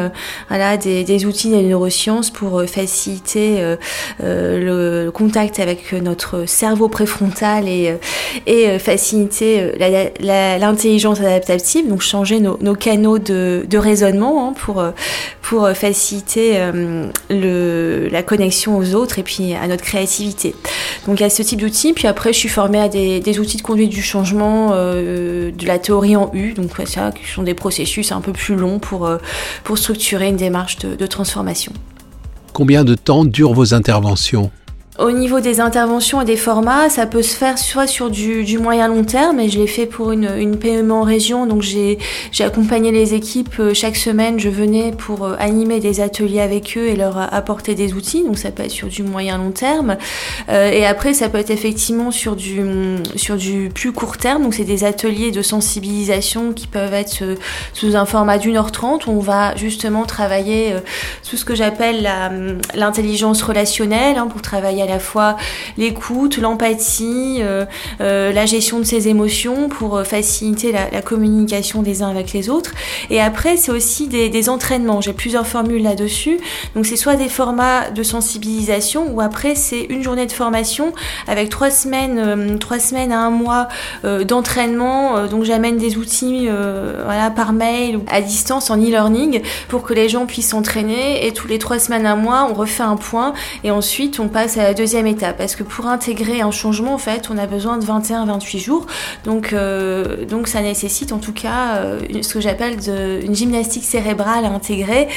voilà, 0.49 0.77
des, 0.77 1.05
des, 1.05 1.27
outils 1.27 1.51
des 1.51 1.63
neurosciences 1.63 2.31
pour 2.31 2.63
faciliter 2.67 3.77
le, 4.21 5.11
contact 5.11 5.61
avec 5.61 5.93
notre 5.93 6.47
cerveau 6.47 6.89
préfrontal 6.89 7.69
et, 7.69 7.95
et 8.47 8.79
faciliter 8.79 9.73
l'intelligence 10.21 11.04
adaptative, 11.13 11.89
donc 11.89 12.03
changer 12.03 12.41
nos, 12.41 12.75
canaux 12.75 13.19
de, 13.19 13.77
raisonnement 13.77 14.49
hein, 14.49 14.55
pour, 14.57 14.83
pour 15.43 15.69
faciliter 15.71 16.53
euh, 16.57 17.09
le, 17.31 18.09
la 18.11 18.23
connexion 18.23 18.77
aux 18.77 18.95
autres 18.95 19.19
et 19.19 19.23
puis 19.23 19.55
à 19.55 19.67
notre 19.67 19.83
créativité. 19.83 20.55
Donc 21.07 21.21
il 21.21 21.23
y 21.23 21.27
a 21.27 21.31
ce 21.31 21.43
type 21.43 21.61
d'outils, 21.61 21.93
puis 21.93 22.07
après 22.07 22.33
je 22.33 22.39
suis 22.39 22.49
formée 22.49 22.81
à 22.81 22.89
des, 22.89 23.39
outils 23.39 23.57
de 23.57 23.63
conduite 23.63 23.91
du 23.91 24.03
changement, 24.03 24.71
euh, 24.73 25.51
de 25.51 25.67
la 25.67 25.79
théorie 25.79 26.17
en 26.17 26.31
U, 26.33 26.55
donc 26.55 26.71
ça, 26.87 27.13
qui 27.13 27.31
sont 27.31 27.43
des 27.43 27.55
processus 27.55 28.13
un 28.13 28.21
peu 28.21 28.33
plus 28.33 28.57
longs 28.57 28.79
pour, 28.79 29.07
euh, 29.07 29.19
pour 29.65 29.79
structurer 29.79 30.29
une 30.29 30.37
démarche 30.37 30.79
de 30.79 31.07
transformation. 31.07 31.73
Combien 32.53 32.85
de 32.85 32.95
temps 32.95 33.25
durent 33.25 33.55
vos 33.55 33.75
interventions? 33.75 34.51
Au 34.99 35.11
niveau 35.11 35.41
des 35.41 35.61
interventions 35.61 36.21
et 36.21 36.25
des 36.25 36.37
formats, 36.37 36.89
ça 36.89 37.07
peut 37.07 37.23
se 37.23 37.35
faire 37.35 37.59
soit 37.59 37.89
sur 37.89 38.11
du, 38.11 38.59
moyen 38.59 38.87
long 38.87 39.03
terme, 39.03 39.41
et 39.41 39.49
je 39.49 39.59
l'ai 39.59 39.67
fait 39.67 39.87
pour 39.87 40.13
une, 40.13 40.57
PME 40.57 40.93
en 40.93 41.03
région, 41.03 41.47
donc 41.47 41.63
j'ai 41.63 41.99
accompagné 42.41 42.93
les 42.93 43.15
équipes 43.15 43.59
euh, 43.59 43.75
chaque 43.75 43.97
semaine, 43.97 44.39
je 44.39 44.49
venais 44.49 44.93
pour 44.93 45.25
euh, 45.25 45.35
animer 45.41 45.81
des 45.81 46.01
ateliers 46.01 46.41
avec 46.41 46.77
eux 46.77 46.87
et 46.87 46.95
leur 46.95 47.17
apporter 47.35 47.75
des 47.75 47.93
outils, 47.95 48.23
donc 48.23 48.39
ça 48.39 48.53
peut 48.53 48.63
être 48.63 48.71
sur 48.71 48.87
du 48.87 49.03
moyen 49.03 49.37
long 49.39 49.51
terme, 49.51 49.97
euh, 50.49 50.71
et 50.71 50.87
après 50.87 51.13
ça 51.13 51.29
peut 51.29 51.39
être 51.39 51.51
effectivement 51.51 52.13
sur 52.13 52.37
du, 52.37 52.63
sur 53.17 53.37
du 53.37 53.71
plus 53.75 53.91
court 53.91 54.17
terme, 54.17 54.45
donc 54.45 54.55
c'est 54.55 54.65
des 54.65 54.85
ateliers 54.85 55.33
de 55.33 55.43
sensibilisation 55.43 56.53
qui 56.53 56.69
peuvent 56.69 56.95
être 56.95 57.25
sous 57.73 57.97
un 57.97 58.07
format 58.07 58.39
d'une 58.39 58.57
heure 58.57 58.71
trente, 58.71 59.09
où 59.09 59.11
on 59.11 59.19
va 59.19 59.57
justement 59.57 60.05
travailler 60.05 60.77
tout 61.29 61.37
ce 61.37 61.45
que 61.45 61.57
j'appelle 61.57 62.09
l'intelligence 62.75 63.43
relationnelle, 63.43 64.19
hein, 64.19 64.29
pour 64.29 64.41
travailler 64.41 64.84
à 64.85 64.87
la 64.87 64.99
fois 64.99 65.37
l'écoute, 65.77 66.39
l'empathie, 66.39 67.39
euh, 67.41 67.65
euh, 68.01 68.33
la 68.33 68.47
gestion 68.47 68.79
de 68.79 68.85
ses 68.85 69.09
émotions 69.09 69.69
pour 69.69 69.97
euh, 69.97 70.05
faciliter 70.05 70.73
la, 70.73 70.91
la, 70.91 71.03
communication 71.03 71.83
des 71.83 72.03
uns 72.03 72.09
avec 72.09 72.33
les 72.33 72.49
autres. 72.49 72.73
Et 73.11 73.21
après, 73.21 73.57
c'est 73.57 73.73
aussi 73.73 74.09
des, 74.09 74.49
entraînements. 74.49 75.01
J'ai 75.01 75.15
plusieurs 75.15 75.47
formules 75.47 75.83
là-dessus. 75.83 76.39
Donc 76.75 76.85
c'est 76.85 76.97
soit 76.97 77.17
des 77.17 77.29
formats 77.29 77.91
de 77.91 78.03
sensibilisation 78.03 79.11
ou 79.11 79.23
après 79.23 79.55
c'est 79.55 79.87
une 79.89 80.03
journée 80.03 80.27
de 80.27 80.33
formation 80.33 80.93
avec 81.27 81.49
trois 81.49 81.71
semaines, 81.71 82.59
trois 82.59 82.79
semaines 82.79 83.11
à 83.11 83.21
un 83.21 83.31
mois 83.31 83.69
d'entraînement. 84.03 85.27
Donc 85.27 85.45
j'amène 85.45 85.79
des 85.79 85.97
outils 85.97 86.47
voilà, 87.05 87.31
par 87.31 87.55
mail 87.55 87.97
ou 87.97 88.05
à 88.11 88.21
distance 88.21 88.69
en 88.69 88.77
e-learning 88.77 89.41
pour 89.69 89.83
que 89.83 89.95
les 89.95 90.11
gens 90.11 90.27
puissent 90.27 90.51
s'entraîner 90.51 91.27
et 91.27 91.33
tous 91.33 91.49
les 91.49 91.59
trois 91.59 91.79
semaines 91.79 92.05
à 92.05 92.13
un 92.13 92.17
mois 92.17 92.47
on 92.51 92.55
refait 92.55 92.83
un 92.83 92.97
point 92.97 93.33
et 93.63 93.71
ensuite 93.71 94.21
on 94.21 94.29
passe 94.29 94.59
à 94.59 94.74
deuxième 94.75 95.07
étape. 95.07 95.39
Parce 95.39 95.57
que 95.57 95.63
pour 95.63 95.87
intégrer 95.87 96.41
un 96.41 96.51
changement 96.51 96.95
en 96.95 96.99
fait 96.99 97.29
on 97.31 97.39
a 97.39 97.47
besoin 97.47 97.79
de 97.79 97.85
21-28 97.85 98.59
jours. 98.59 98.87
Donc, 99.25 99.53
euh, 99.53 100.25
donc 100.25 100.49
ça 100.49 100.61
nécessite 100.61 101.13
en 101.13 101.19
tout 101.19 101.33
cas 101.33 101.77
euh, 101.77 102.01
ce 102.23 102.35
que 102.35 102.41
j'appelle 102.41 102.77
une 103.25 103.35
gymnastique 103.35 103.85
cérébrale 103.85 104.45
à 104.45 104.51
intégrer 104.51 105.09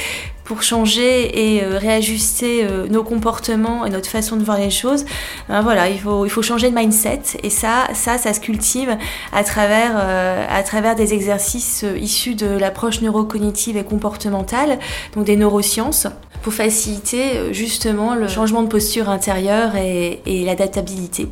pour 0.48 0.62
changer 0.62 1.56
et 1.56 1.62
euh, 1.62 1.76
réajuster 1.76 2.64
euh, 2.64 2.88
nos 2.88 3.04
comportements 3.04 3.84
et 3.84 3.90
notre 3.90 4.08
façon 4.08 4.36
de 4.36 4.42
voir 4.42 4.58
les 4.58 4.70
choses, 4.70 5.04
ben 5.50 5.60
voilà, 5.60 5.90
il 5.90 6.00
faut, 6.00 6.24
il 6.24 6.30
faut 6.30 6.40
changer 6.40 6.70
de 6.70 6.74
mindset 6.74 7.20
et 7.42 7.50
ça, 7.50 7.86
ça, 7.92 8.16
ça 8.16 8.32
se 8.32 8.40
cultive 8.40 8.96
à 9.34 9.44
travers, 9.44 9.92
euh, 9.96 10.46
à 10.48 10.62
travers 10.62 10.94
des 10.94 11.12
exercices 11.12 11.84
issus 12.00 12.34
de 12.34 12.46
l'approche 12.46 13.02
neurocognitive 13.02 13.76
et 13.76 13.84
comportementale, 13.84 14.78
donc 15.14 15.26
des 15.26 15.36
neurosciences 15.36 16.06
pour 16.40 16.54
faciliter 16.54 17.52
justement 17.52 18.14
le 18.14 18.26
changement 18.26 18.62
de 18.62 18.68
posture 18.68 19.10
intérieure 19.10 19.76
et, 19.76 20.22
et 20.24 20.46
l'adaptabilité. 20.46 21.28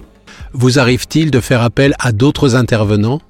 Vous 0.52 0.78
arrive-t-il 0.78 1.30
de 1.30 1.40
faire 1.40 1.62
appel 1.62 1.94
à 2.00 2.12
d'autres 2.12 2.54
intervenants? 2.54 3.20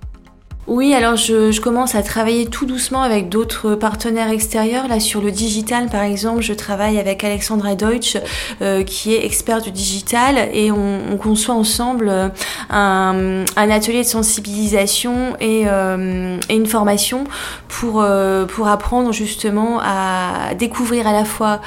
Oui, 0.69 0.95
alors 0.95 1.15
je, 1.15 1.61
commence 1.61 1.95
à 1.95 2.03
travailler 2.03 2.47
tout 2.47 2.67
doucement 2.67 3.03
avec 3.03 3.29
d'autres 3.29 3.77
partenaires 3.77 4.31
extérieurs. 4.31 4.89
Là, 4.89 4.99
sur 4.99 5.21
le 5.21 5.31
digital, 5.31 5.87
par 5.87 6.03
exemple, 6.03 6.43
je 6.43 6.53
travaille 6.55 6.99
avec 6.99 7.23
Alexandra 7.23 7.77
Deutsch, 7.77 8.17
euh, 8.63 8.83
qui 8.83 9.15
est 9.15 9.25
expert 9.25 9.63
du 9.63 9.71
digital, 9.71 10.49
et 10.53 10.73
on, 10.73 11.13
on 11.13 11.17
conçoit 11.19 11.55
ensemble 11.55 12.09
euh, 12.09 12.29
un, 12.69 13.45
atelier 13.71 14.03
de 14.03 14.09
sensibilisation 14.09 15.37
et, 15.41 15.65
euh, 15.67 16.37
une 16.51 16.67
formation 16.67 17.25
pour, 17.69 18.03
euh, 18.03 18.45
pour 18.45 18.67
apprendre 18.67 19.13
justement 19.13 19.79
à 19.81 20.55
découvrir 20.59 21.07
à 21.07 21.13
la 21.13 21.25
fois 21.25 21.61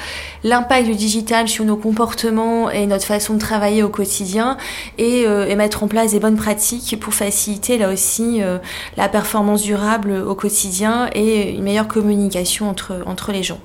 l'impact 0.44 0.86
du 0.86 0.94
digital 0.94 1.48
sur 1.48 1.64
nos 1.64 1.76
comportements 1.76 2.70
et 2.70 2.86
notre 2.86 3.04
façon 3.04 3.34
de 3.34 3.38
travailler 3.38 3.82
au 3.82 3.88
quotidien, 3.88 4.58
et, 4.98 5.22
et 5.22 5.56
mettre 5.56 5.82
en 5.82 5.88
place 5.88 6.12
des 6.12 6.20
bonnes 6.20 6.36
pratiques 6.36 6.98
pour 7.00 7.14
faciliter 7.14 7.78
là 7.78 7.90
aussi 7.90 8.40
la 8.96 9.08
performance 9.08 9.62
durable 9.62 10.12
au 10.12 10.34
quotidien 10.34 11.08
et 11.14 11.54
une 11.54 11.62
meilleure 11.62 11.88
communication 11.88 12.68
entre, 12.68 13.32
les 13.32 13.42
gens. 13.42 13.60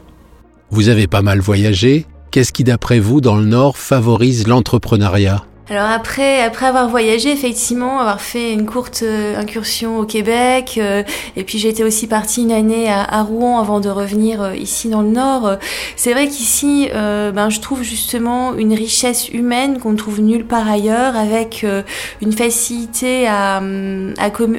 Vous 0.70 0.90
avez 0.90 1.08
pas 1.08 1.22
mal 1.22 1.40
voyagé. 1.40 2.06
Qu'est-ce 2.32 2.52
qui, 2.52 2.64
d'après 2.64 3.00
vous, 3.00 3.22
dans 3.22 3.38
le 3.38 3.46
Nord, 3.46 3.78
favorise 3.78 4.48
l'entrepreneuriat? 4.48 5.46
Alors 5.68 5.90
après, 5.90 6.44
après 6.44 6.68
avoir 6.68 6.88
voyagé, 6.90 7.32
effectivement, 7.32 8.00
avoir 8.00 8.22
fait 8.22 8.54
une 8.54 8.68
courte 8.68 9.02
euh, 9.02 9.36
incursion 9.36 9.98
au 9.98 10.06
Québec, 10.06 10.76
euh, 10.78 11.02
et 11.36 11.44
puis 11.44 11.58
j'étais 11.58 11.82
aussi 11.82 12.06
partie 12.06 12.44
une 12.44 12.52
année 12.52 12.88
à, 12.88 13.02
à, 13.02 13.24
Rouen 13.24 13.60
avant 13.60 13.80
de 13.80 13.90
revenir 13.90 14.44
euh, 14.44 14.56
ici 14.56 14.90
dans 14.90 15.02
le 15.02 15.10
Nord. 15.10 15.58
C'est 15.96 16.14
vrai 16.14 16.28
qu'ici, 16.28 16.90
euh, 16.94 17.32
ben, 17.32 17.50
je 17.50 17.62
trouve 17.62 17.82
justement 17.82 18.54
une 18.54 18.76
richesse 18.76 19.30
humaine 19.30 19.80
qu'on 19.80 19.96
trouve 19.96 20.22
nulle 20.22 20.46
part 20.46 20.70
ailleurs, 20.70 21.16
avec 21.16 21.64
euh, 21.64 21.82
une 22.22 22.32
facilité 22.32 23.26
à, 23.28 23.56
à, 23.58 23.62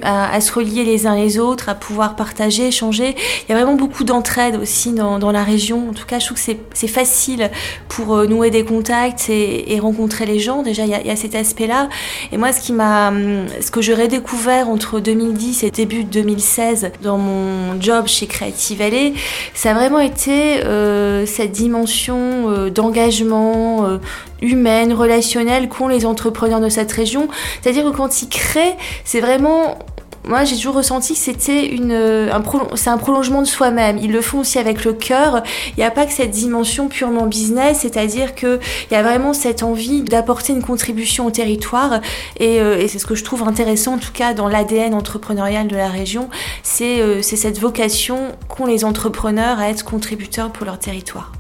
à, 0.03 0.35
à, 0.35 0.41
se 0.41 0.53
relier 0.53 0.83
les 0.83 1.07
uns 1.07 1.15
les 1.15 1.39
autres, 1.39 1.69
à 1.69 1.77
pouvoir 1.77 2.17
partager, 2.17 2.67
échanger. 2.67 3.15
Il 3.49 3.53
y 3.53 3.55
a 3.55 3.57
vraiment 3.57 3.77
beaucoup 3.77 4.03
d'entraide 4.03 4.57
aussi 4.57 4.93
dans, 4.93 5.21
dans, 5.21 5.31
la 5.31 5.45
région. 5.45 5.91
En 5.91 5.93
tout 5.93 6.07
cas, 6.07 6.19
je 6.19 6.27
trouve 6.27 6.45
que 6.45 6.53
c'est 6.75 6.89
facile 6.89 7.53
pour 7.87 8.27
nouer 8.27 8.51
des 8.51 8.65
contacts 8.65 9.31
et, 9.31 9.73
et 9.73 9.79
rencontrer 9.79 10.27
les 10.27 10.41
gens. 10.41 10.65
Déjà, 10.65 10.83
il 10.83 10.91
y 10.91 10.95
a 10.95 10.96
il 11.00 11.07
y, 11.07 11.11
a 11.11 11.17
cet 11.17 11.35
aspect-là. 11.35 11.88
Et 12.33 12.37
moi, 12.37 12.53
ce 12.53 12.61
qui 12.61 12.73
m'a, 12.73 13.12
ce 13.61 13.71
que 13.71 13.81
j'ai 13.81 13.95
redécouvert 13.95 14.69
entre 14.69 15.00
2010 15.00 15.65
et 15.65 15.71
début 15.71 16.05
2016 16.05 16.91
dans 17.03 17.19
mon 17.19 17.81
job 17.81 18.07
chez 18.07 18.26
Creative 18.26 18.79
Valley, 18.79 19.12
ça 19.55 19.71
a 19.71 19.75
vraiment 19.75 20.00
été 20.00 20.65
euh, 20.65 21.26
cette 21.26 21.53
dimension 21.53 22.50
euh, 22.50 22.71
d'engagement 22.71 23.87
euh, 23.87 23.99
humaine, 24.43 24.93
relationnelle 24.93 25.69
qu'ont 25.69 25.88
les 25.88 26.07
entrepreneurs 26.07 26.61
de 26.61 26.69
cette 26.69 26.93
région. 26.93 27.29
C'est-à-dire 27.61 27.85
que 27.85 27.97
quand 27.97 28.23
ils 28.23 28.29
créent, 28.29 28.76
c'est 29.05 29.21
vraiment 29.21 29.79
moi 30.26 30.45
j'ai 30.45 30.56
toujours 30.56 30.75
ressenti 30.75 31.14
que 31.14 31.18
c'était 31.18 31.66
une 31.66 31.92
euh, 31.92 32.33
un 32.33 32.42
c'est 32.75 32.90
un 32.90 32.99
prolongement 32.99 33.42
de 33.42 33.47
soi-même. 33.47 33.99
Ils 33.99 34.12
le 34.12 34.21
font 34.21 34.40
aussi 34.40 34.59
avec 34.59 34.85
le 34.85 34.92
cœur. 34.92 35.42
Il 35.76 35.78
n'y 35.78 35.85
a 35.85 35.90
pas 35.90 36.06
que 36.06 36.12
cette 36.12 36.30
dimension 36.30 36.88
purement 36.88 37.26
business, 37.26 37.78
c'est-à-dire 37.83 38.35
que 38.35 38.59
il 38.90 38.95
y 38.95 38.97
a 38.97 39.02
vraiment 39.02 39.33
cette 39.33 39.62
envie 39.62 40.02
d'apporter 40.02 40.52
une 40.52 40.62
contribution 40.62 41.26
au 41.26 41.30
territoire 41.30 42.00
et, 42.38 42.61
euh, 42.61 42.78
et 42.78 42.88
c'est 42.88 42.99
ce 42.99 43.06
que 43.06 43.14
je 43.14 43.25
trouve 43.25 43.42
intéressant 43.42 43.95
en 43.95 43.99
tout 43.99 44.12
cas 44.12 44.35
dans 44.35 44.49
l'ADN 44.49 44.95
entrepreneurial 44.95 45.68
de 45.68 45.76
la 45.76 45.88
région, 45.88 46.28
c'est 46.62 47.00
euh, 47.00 47.23
c'est 47.23 47.37
cette 47.37 47.59
vocation 47.59 48.33
qu'ont 48.49 48.66
les 48.66 48.85
entrepreneurs 48.85 49.59
à 49.59 49.68
être 49.68 49.85
contributeurs 49.85 50.50
pour 50.50 50.66
leur 50.66 50.78
territoire. 50.78 51.36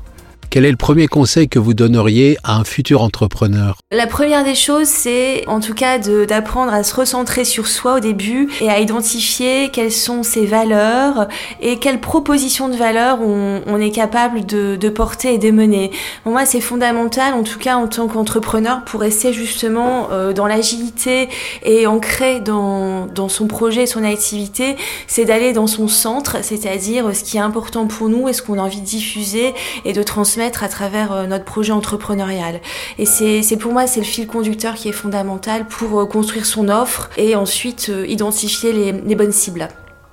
Quel 0.56 0.64
est 0.64 0.70
le 0.70 0.78
premier 0.78 1.06
conseil 1.06 1.50
que 1.50 1.58
vous 1.58 1.74
donneriez 1.74 2.38
à 2.42 2.56
un 2.56 2.64
futur 2.64 3.02
entrepreneur? 3.02 3.76
La 3.92 4.06
première 4.06 4.42
des 4.42 4.54
choses, 4.54 4.88
c'est 4.88 5.46
en 5.48 5.60
tout 5.60 5.74
cas 5.74 5.98
d'apprendre 5.98 6.72
à 6.72 6.82
se 6.82 6.94
recentrer 6.94 7.44
sur 7.44 7.66
soi 7.66 7.96
au 7.96 8.00
début 8.00 8.48
et 8.62 8.70
à 8.70 8.80
identifier 8.80 9.68
quelles 9.70 9.92
sont 9.92 10.22
ses 10.22 10.46
valeurs 10.46 11.28
et 11.60 11.78
quelles 11.78 12.00
propositions 12.00 12.70
de 12.70 12.74
valeurs 12.74 13.18
on, 13.20 13.78
est 13.78 13.90
capable 13.90 14.46
de, 14.46 14.76
de, 14.76 14.88
porter 14.88 15.34
et 15.34 15.38
de 15.38 15.50
mener. 15.50 15.90
Pour 16.22 16.32
moi, 16.32 16.46
c'est 16.46 16.62
fondamental, 16.62 17.34
en 17.34 17.42
tout 17.42 17.58
cas 17.58 17.76
en 17.76 17.86
tant 17.86 18.08
qu'entrepreneur, 18.08 18.82
pour 18.86 19.02
rester 19.02 19.34
justement 19.34 20.08
euh, 20.10 20.32
dans 20.32 20.46
l'agilité 20.46 21.28
et 21.64 21.86
ancré 21.86 22.40
dans, 22.40 23.04
dans 23.04 23.28
son 23.28 23.46
projet, 23.46 23.84
son 23.84 24.02
activité, 24.02 24.76
c'est 25.06 25.26
d'aller 25.26 25.52
dans 25.52 25.66
son 25.66 25.86
centre, 25.86 26.38
c'est-à-dire 26.40 27.14
ce 27.14 27.24
qui 27.24 27.36
est 27.36 27.40
important 27.40 27.86
pour 27.86 28.08
nous 28.08 28.26
et 28.30 28.32
ce 28.32 28.40
qu'on 28.40 28.58
a 28.58 28.62
envie 28.62 28.80
de 28.80 28.86
diffuser 28.86 29.52
et 29.84 29.92
de 29.92 30.02
transmettre 30.02 30.45
à 30.62 30.68
travers 30.68 31.12
euh, 31.12 31.26
notre 31.26 31.44
projet 31.44 31.72
entrepreneurial. 31.72 32.60
Et 32.98 33.06
c'est 33.06 33.56
pour 33.58 33.72
moi, 33.72 33.86
c'est 33.86 34.00
le 34.00 34.06
fil 34.06 34.26
conducteur 34.26 34.74
qui 34.74 34.88
est 34.88 34.92
fondamental 34.92 35.66
pour 35.66 36.00
euh, 36.00 36.06
construire 36.06 36.46
son 36.46 36.68
offre 36.68 37.10
et 37.16 37.36
ensuite 37.36 37.88
euh, 37.90 38.06
identifier 38.06 38.72
les, 38.72 38.92
les 38.92 39.14
bonnes 39.14 39.32
cibles. 39.32 39.68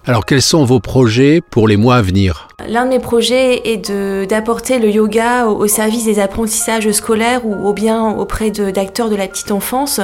Alors 0.05 0.25
quels 0.25 0.41
sont 0.41 0.65
vos 0.65 0.81
projets 0.81 1.39
pour 1.39 1.65
les 1.65 1.77
mois 1.77 1.95
à 1.95 2.01
venir? 2.01 2.49
L'un 2.67 2.85
de 2.85 2.89
mes 2.89 2.99
projets 2.99 3.61
est 3.69 3.91
d'apporter 4.27 4.79
le 4.79 4.89
yoga 4.89 5.47
au, 5.47 5.65
service 5.67 6.05
des 6.05 6.19
apprentissages 6.19 6.89
scolaires 6.91 7.45
ou, 7.45 7.71
bien 7.73 8.09
auprès 8.09 8.51
d'acteurs 8.51 9.09
de, 9.09 9.15
la 9.15 9.27
petite 9.27 9.51
enfance. 9.51 10.01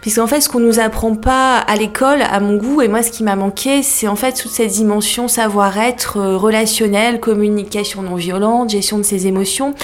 Puisqu'en 0.00 0.26
fait, 0.26 0.40
ce 0.40 0.48
qu'on 0.48 0.60
nous 0.60 0.80
apprend 0.80 1.14
pas 1.14 1.56
à 1.56 1.76
l'école, 1.76 2.22
à 2.22 2.40
mon 2.40 2.56
goût, 2.56 2.82
et 2.82 2.88
moi 2.88 3.02
ce 3.02 3.10
qui 3.10 3.22
m'a 3.24 3.36
manqué, 3.36 3.82
c'est 3.82 4.06
en 4.06 4.16
fait 4.16 4.32
toute 4.32 4.50
cette 4.50 4.70
dimension 4.70 5.28
savoir-être 5.28 6.18
euh, 6.18 6.36
relationnel, 6.36 7.20
communication 7.20 8.02
non 8.02 8.14
violente, 8.14 8.70
gestion 8.70 8.98
de 8.98 9.02
ses 9.02 9.26
émotions. 9.26 9.74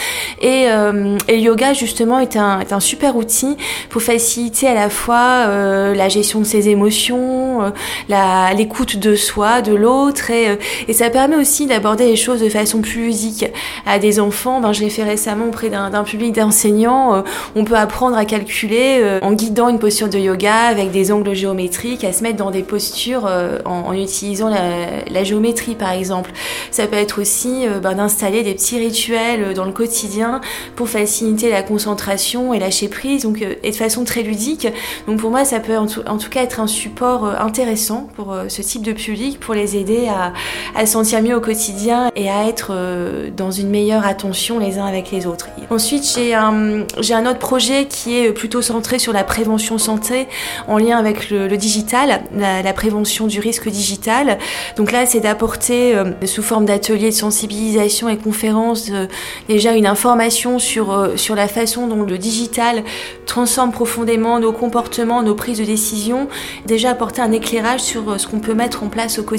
Et, 0.41 0.67
euh, 0.69 1.17
le 1.29 1.37
yoga, 1.37 1.73
justement, 1.73 2.19
est 2.19 2.37
un, 2.37 2.65
super 2.81 3.17
outil 3.17 3.57
pour 3.89 4.03
faciliter 4.03 4.69
à 4.69 4.75
la 4.75 4.91
fois 4.91 5.47
euh, 5.47 5.95
la 5.95 6.09
gestion 6.09 6.41
de 6.41 6.45
ses 6.45 6.69
émotions, 6.69 7.73
l'écoute 8.09 8.97
de 8.97 9.15
soi, 9.15 9.54
de 9.63 9.75
l'autre, 9.75 10.31
et, 10.31 10.49
euh, 10.49 10.57
et 10.89 10.93
ça 10.93 11.11
permet 11.11 11.37
aussi 11.37 11.67
d'aborder 11.67 12.07
les 12.07 12.17
choses 12.17 12.41
de 12.41 12.49
façon 12.49 12.81
plus 12.81 13.07
ludique. 13.07 13.47
À 13.87 13.99
des 13.99 14.21
enfants, 14.21 14.61
ben, 14.61 14.73
je 14.73 14.81
l'ai 14.81 14.91
fait 14.91 15.05
récemment 15.05 15.47
auprès 15.47 15.71
d'un 15.71 16.05
public 16.05 16.33
d'enseignants, 16.33 17.17
euh, 17.17 17.23
on 17.55 17.65
peut 17.65 17.77
apprendre 17.77 18.17
à 18.17 18.25
calculer 18.25 19.01
euh, 19.03 19.21
en 19.23 19.33
guidant 19.33 19.69
une 19.69 19.79
posture 19.79 20.09
de 20.09 20.19
yoga 20.19 20.55
avec 20.55 20.91
des 20.91 21.13
angles 21.13 21.35
géométriques, 21.35 22.05
à 22.05 22.13
se 22.13 22.23
mettre 22.23 22.37
dans 22.37 22.51
des 22.51 22.63
postures 22.63 23.29
en, 23.65 23.71
en, 23.71 23.93
utilisant 23.93 24.49
la, 24.49 25.05
la, 25.11 25.25
géométrie 25.25 25.75
par 25.75 25.93
exemple. 25.93 26.31
Ça 26.71 26.87
peut 26.87 26.97
être 26.97 27.21
aussi 27.21 27.67
ben, 27.83 27.95
d'installer 27.95 28.43
des 28.43 28.55
petits 28.55 28.79
rituels 28.79 29.55
dans 29.55 29.65
le 29.65 29.73
quotidien 29.73 30.41
pour 30.77 30.89
faciliter 30.89 31.51
la 31.51 31.63
concentration 31.63 32.53
et 32.55 32.59
lâcher 32.59 32.89
prise, 32.89 33.23
donc 33.23 33.45
et 33.63 33.71
de 33.71 33.77
façon 33.77 34.05
très 34.05 34.23
ludique. 34.23 34.69
Donc 35.07 35.21
pour 35.21 35.31
moi, 35.31 35.45
ça 35.45 35.61
peut 35.61 35.77
en 35.77 35.87
tout, 35.87 36.03
en 36.07 36.19
tout 36.19 36.31
cas 36.31 36.43
être 36.43 36.61
un 36.61 36.67
support 36.67 37.25
intéressant 37.25 38.09
pour 38.15 38.35
ce 38.49 38.63
type 38.63 38.83
de 38.83 38.93
public, 38.93 39.41
pour 39.45 39.55
les 39.55 39.77
aider 39.77 40.09
à, 40.09 40.87
se 40.87 40.93
sentir 40.93 41.23
mieux 41.23 41.37
au 41.37 41.41
quotidien 41.41 42.11
et 42.17 42.31
à 42.31 42.49
être 42.49 42.69
euh, 42.71 43.31
dans 43.35 43.51
une 43.51 43.69
meilleure 43.69 44.07
attention 44.07 44.59
les 44.59 44.79
uns 44.79 44.87
avec 44.87 45.11
les 45.11 45.27
autres. 45.27 45.49
Ensuite, 45.71 46.05
j'ai 46.05 46.35
un, 46.35 47.27
autre 47.27 47.39
projet 47.39 47.87
qui 47.87 48.17
est 48.17 48.33
plutôt 48.33 48.63
centré 48.63 48.99
sur 48.99 49.13
la 49.13 49.23
prévention 49.23 49.79
santé 49.79 50.27
en 50.67 50.79
lien 50.79 50.99
avec 50.99 51.31
le, 51.31 51.55
digital, 51.57 52.23
la, 52.35 52.73
prévention 52.73 53.27
du 53.27 53.39
risque 53.41 53.69
digital. 53.69 54.39
Donc 54.77 54.91
là, 54.91 55.07
c'est 55.07 55.21
d'apporter 55.21 55.95
euh, 55.95 56.13
sous 56.27 56.43
forme 56.43 56.65
d'ateliers 56.65 57.11
de 57.11 57.15
sensibilisation 57.15 58.09
et 58.09 58.17
conférences 58.17 58.89
euh, 58.91 59.07
déjà 59.49 59.75
une 59.75 59.87
information 59.87 60.59
sur, 60.59 61.13
sur 61.17 61.35
la 61.35 61.49
façon 61.49 61.87
dont 61.87 62.03
le 62.03 62.19
digital 62.19 62.83
transforme 63.27 63.73
profondément 63.73 64.39
nos 64.39 64.53
comportements, 64.53 65.23
nos 65.23 65.35
prises 65.35 65.59
de 65.59 65.65
décision. 65.65 66.29
Déjà 66.67 66.91
apporter 66.91 67.21
un 67.21 67.33
éclairage 67.33 67.81
sur 67.81 68.19
ce 68.19 68.27
qu'on 68.27 68.41
peut 68.41 68.55
mettre 68.55 68.83
en 68.83 68.89
place 68.89 69.19
au 69.19 69.23
quotidien 69.23 69.34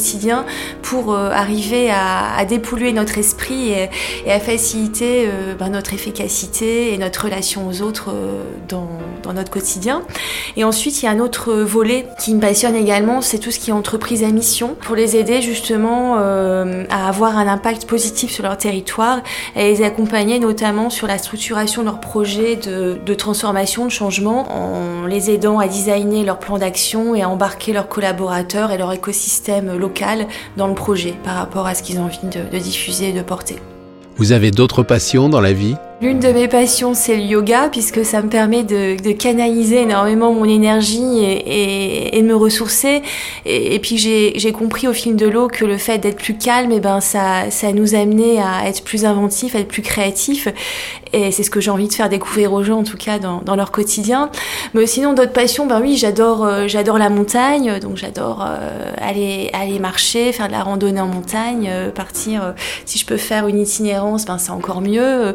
pour 0.81 1.15
arriver 1.15 1.89
à, 1.91 2.43
dépolluer 2.45 2.93
notre 2.93 3.17
esprit 3.17 3.71
et, 3.71 4.31
à 4.31 4.39
faciliter 4.39 5.25
euh, 5.27 5.55
ben, 5.57 5.69
notre 5.69 5.93
efficacité 5.93 6.93
et 6.93 6.97
notre 6.97 7.25
relation 7.25 7.67
aux 7.67 7.81
autres 7.81 8.11
euh, 8.13 8.43
dans, 8.67 8.87
notre 9.33 9.51
quotidien. 9.51 10.03
Et 10.55 10.63
ensuite, 10.63 11.01
il 11.01 11.05
y 11.05 11.09
a 11.09 11.11
un 11.11 11.19
autre 11.19 11.51
volet 11.51 12.07
qui 12.19 12.33
me 12.33 12.39
passionne 12.39 12.75
également, 12.75 13.21
c'est 13.21 13.39
tout 13.39 13.51
ce 13.51 13.59
qui 13.59 13.71
est 13.71 13.73
entreprise 13.73 14.23
à 14.23 14.27
mission, 14.27 14.75
pour 14.79 14.95
les 14.95 15.15
aider 15.15 15.41
justement 15.41 16.17
euh, 16.19 16.85
à 16.89 17.09
avoir 17.09 17.37
un 17.37 17.47
impact 17.47 17.85
positif 17.85 18.31
sur 18.31 18.43
leur 18.43 18.57
territoire 18.57 19.21
et 19.55 19.63
les 19.63 19.83
accompagner 19.83 20.39
notamment 20.39 20.89
sur 20.89 21.07
la 21.07 21.17
structuration 21.17 21.81
de 21.81 21.87
leurs 21.87 21.99
projets 21.99 22.55
de, 22.55 22.99
de 23.03 23.13
transformation, 23.13 23.85
de 23.85 23.91
changement, 23.91 24.45
en 24.51 25.07
les 25.07 25.31
aidant 25.31 25.59
à 25.59 25.67
designer 25.67 26.23
leur 26.23 26.37
plan 26.37 26.59
d'action 26.59 27.15
et 27.15 27.23
à 27.23 27.29
embarquer 27.29 27.73
leurs 27.73 27.89
collaborateurs 27.89 28.71
et 28.71 28.77
leur 28.77 28.93
écosystème 28.93 29.75
dans 30.57 30.67
le 30.67 30.75
projet 30.75 31.15
par 31.23 31.35
rapport 31.35 31.67
à 31.67 31.75
ce 31.75 31.83
qu'ils 31.83 31.99
ont 31.99 32.05
envie 32.05 32.17
de 32.23 32.57
diffuser 32.57 33.09
et 33.09 33.13
de 33.13 33.21
porter. 33.21 33.57
Vous 34.17 34.31
avez 34.31 34.51
d'autres 34.51 34.83
passions 34.83 35.27
dans 35.29 35.41
la 35.41 35.53
vie? 35.53 35.75
L'une 36.01 36.19
de 36.19 36.27
mes 36.27 36.49
passions, 36.49 36.93
c'est 36.93 37.15
le 37.15 37.23
yoga, 37.23 37.69
puisque 37.71 38.03
ça 38.03 38.21
me 38.21 38.27
permet 38.27 38.63
de, 38.63 39.01
de 39.01 39.11
canaliser 39.13 39.83
énormément 39.83 40.33
mon 40.33 40.43
énergie 40.43 41.19
et, 41.23 41.37
et, 41.37 42.17
et 42.17 42.21
de 42.21 42.27
me 42.27 42.35
ressourcer. 42.35 43.01
Et, 43.45 43.75
et 43.75 43.79
puis 43.79 43.97
j'ai 43.97 44.51
compris 44.51 44.89
au 44.89 44.93
fil 44.93 45.15
de 45.15 45.25
l'eau 45.25 45.47
que 45.47 45.63
le 45.63 45.77
fait 45.77 45.97
d'être 45.97 46.17
plus 46.17 46.37
calme, 46.37 46.73
et 46.73 46.75
eh 46.75 46.79
ben 46.81 46.99
ça, 46.99 47.49
ça 47.49 47.71
nous 47.71 47.95
amenait 47.95 48.39
à 48.39 48.67
être 48.67 48.83
plus 48.83 49.05
inventif, 49.05 49.55
à 49.55 49.59
être 49.59 49.69
plus 49.69 49.81
créatif. 49.81 50.49
Et 51.13 51.31
c'est 51.31 51.43
ce 51.43 51.49
que 51.49 51.61
j'ai 51.61 51.71
envie 51.71 51.87
de 51.87 51.93
faire 51.93 52.09
découvrir 52.09 52.51
aux 52.51 52.61
gens, 52.61 52.79
en 52.79 52.83
tout 52.83 52.97
cas 52.97 53.17
dans, 53.17 53.41
dans 53.41 53.55
leur 53.55 53.71
quotidien. 53.71 54.29
Mais 54.73 54.85
sinon, 54.87 55.13
d'autres 55.13 55.31
passions, 55.31 55.65
ben 55.65 55.79
oui, 55.81 55.95
j'adore 55.95 56.43
euh, 56.45 56.67
j'adore 56.67 56.97
la 56.97 57.09
montagne, 57.09 57.79
donc 57.79 57.95
j'adore 57.95 58.45
euh, 58.45 58.91
aller 59.01 59.49
aller 59.53 59.79
marcher, 59.79 60.33
faire 60.33 60.47
de 60.47 60.51
la 60.51 60.61
randonnée 60.63 60.99
en 60.99 61.07
montagne, 61.07 61.69
euh, 61.71 61.89
partir. 61.89 62.43
Euh, 62.43 62.51
si 62.85 62.99
je 62.99 63.05
peux 63.05 63.15
faire 63.15 63.47
une 63.47 63.61
itinérance, 63.61 64.25
ben 64.25 64.37
c'est 64.37 64.51
encore 64.51 64.81
mieux. 64.81 65.33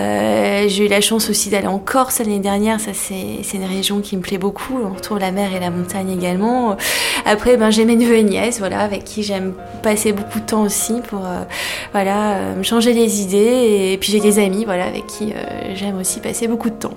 Euh, 0.00 0.68
j'ai 0.68 0.86
eu 0.86 0.88
la 0.88 1.00
chance 1.00 1.30
aussi 1.30 1.50
d'aller 1.50 1.66
en 1.66 1.78
Corse 1.78 2.18
l'année 2.18 2.38
dernière. 2.38 2.80
Ça, 2.80 2.92
c'est 2.94 3.56
une 3.56 3.64
région 3.64 4.00
qui 4.00 4.16
me 4.16 4.22
plaît 4.22 4.38
beaucoup. 4.38 4.78
On 4.84 4.94
retrouve 4.94 5.18
la 5.18 5.32
mer 5.32 5.54
et 5.54 5.60
la 5.60 5.70
montagne 5.70 6.10
également. 6.10 6.76
Après, 7.24 7.56
ben, 7.56 7.70
j'ai 7.70 7.84
mes 7.84 7.96
neveux 7.96 8.16
et 8.16 8.22
nièces, 8.22 8.58
voilà, 8.58 8.80
avec 8.80 9.04
qui 9.04 9.22
j'aime 9.22 9.54
passer 9.82 10.12
beaucoup 10.12 10.40
de 10.40 10.46
temps 10.46 10.62
aussi 10.62 10.94
pour, 11.08 11.24
euh, 11.26 11.44
voilà, 11.92 12.36
euh, 12.36 12.56
me 12.56 12.62
changer 12.62 12.92
les 12.92 13.22
idées. 13.22 13.92
Et 13.92 13.98
puis 13.98 14.12
j'ai 14.12 14.20
des 14.20 14.38
amis, 14.38 14.64
voilà, 14.64 14.84
avec 14.84 15.06
qui 15.06 15.32
j'aime 15.74 15.98
aussi 15.98 16.20
passer 16.20 16.48
beaucoup 16.48 16.70
de 16.70 16.74
temps. 16.74 16.94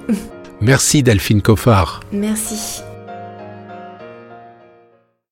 Merci 0.62 1.04
Delphine 1.04 1.42
Coffard. 1.42 2.02
Merci. 2.12 2.84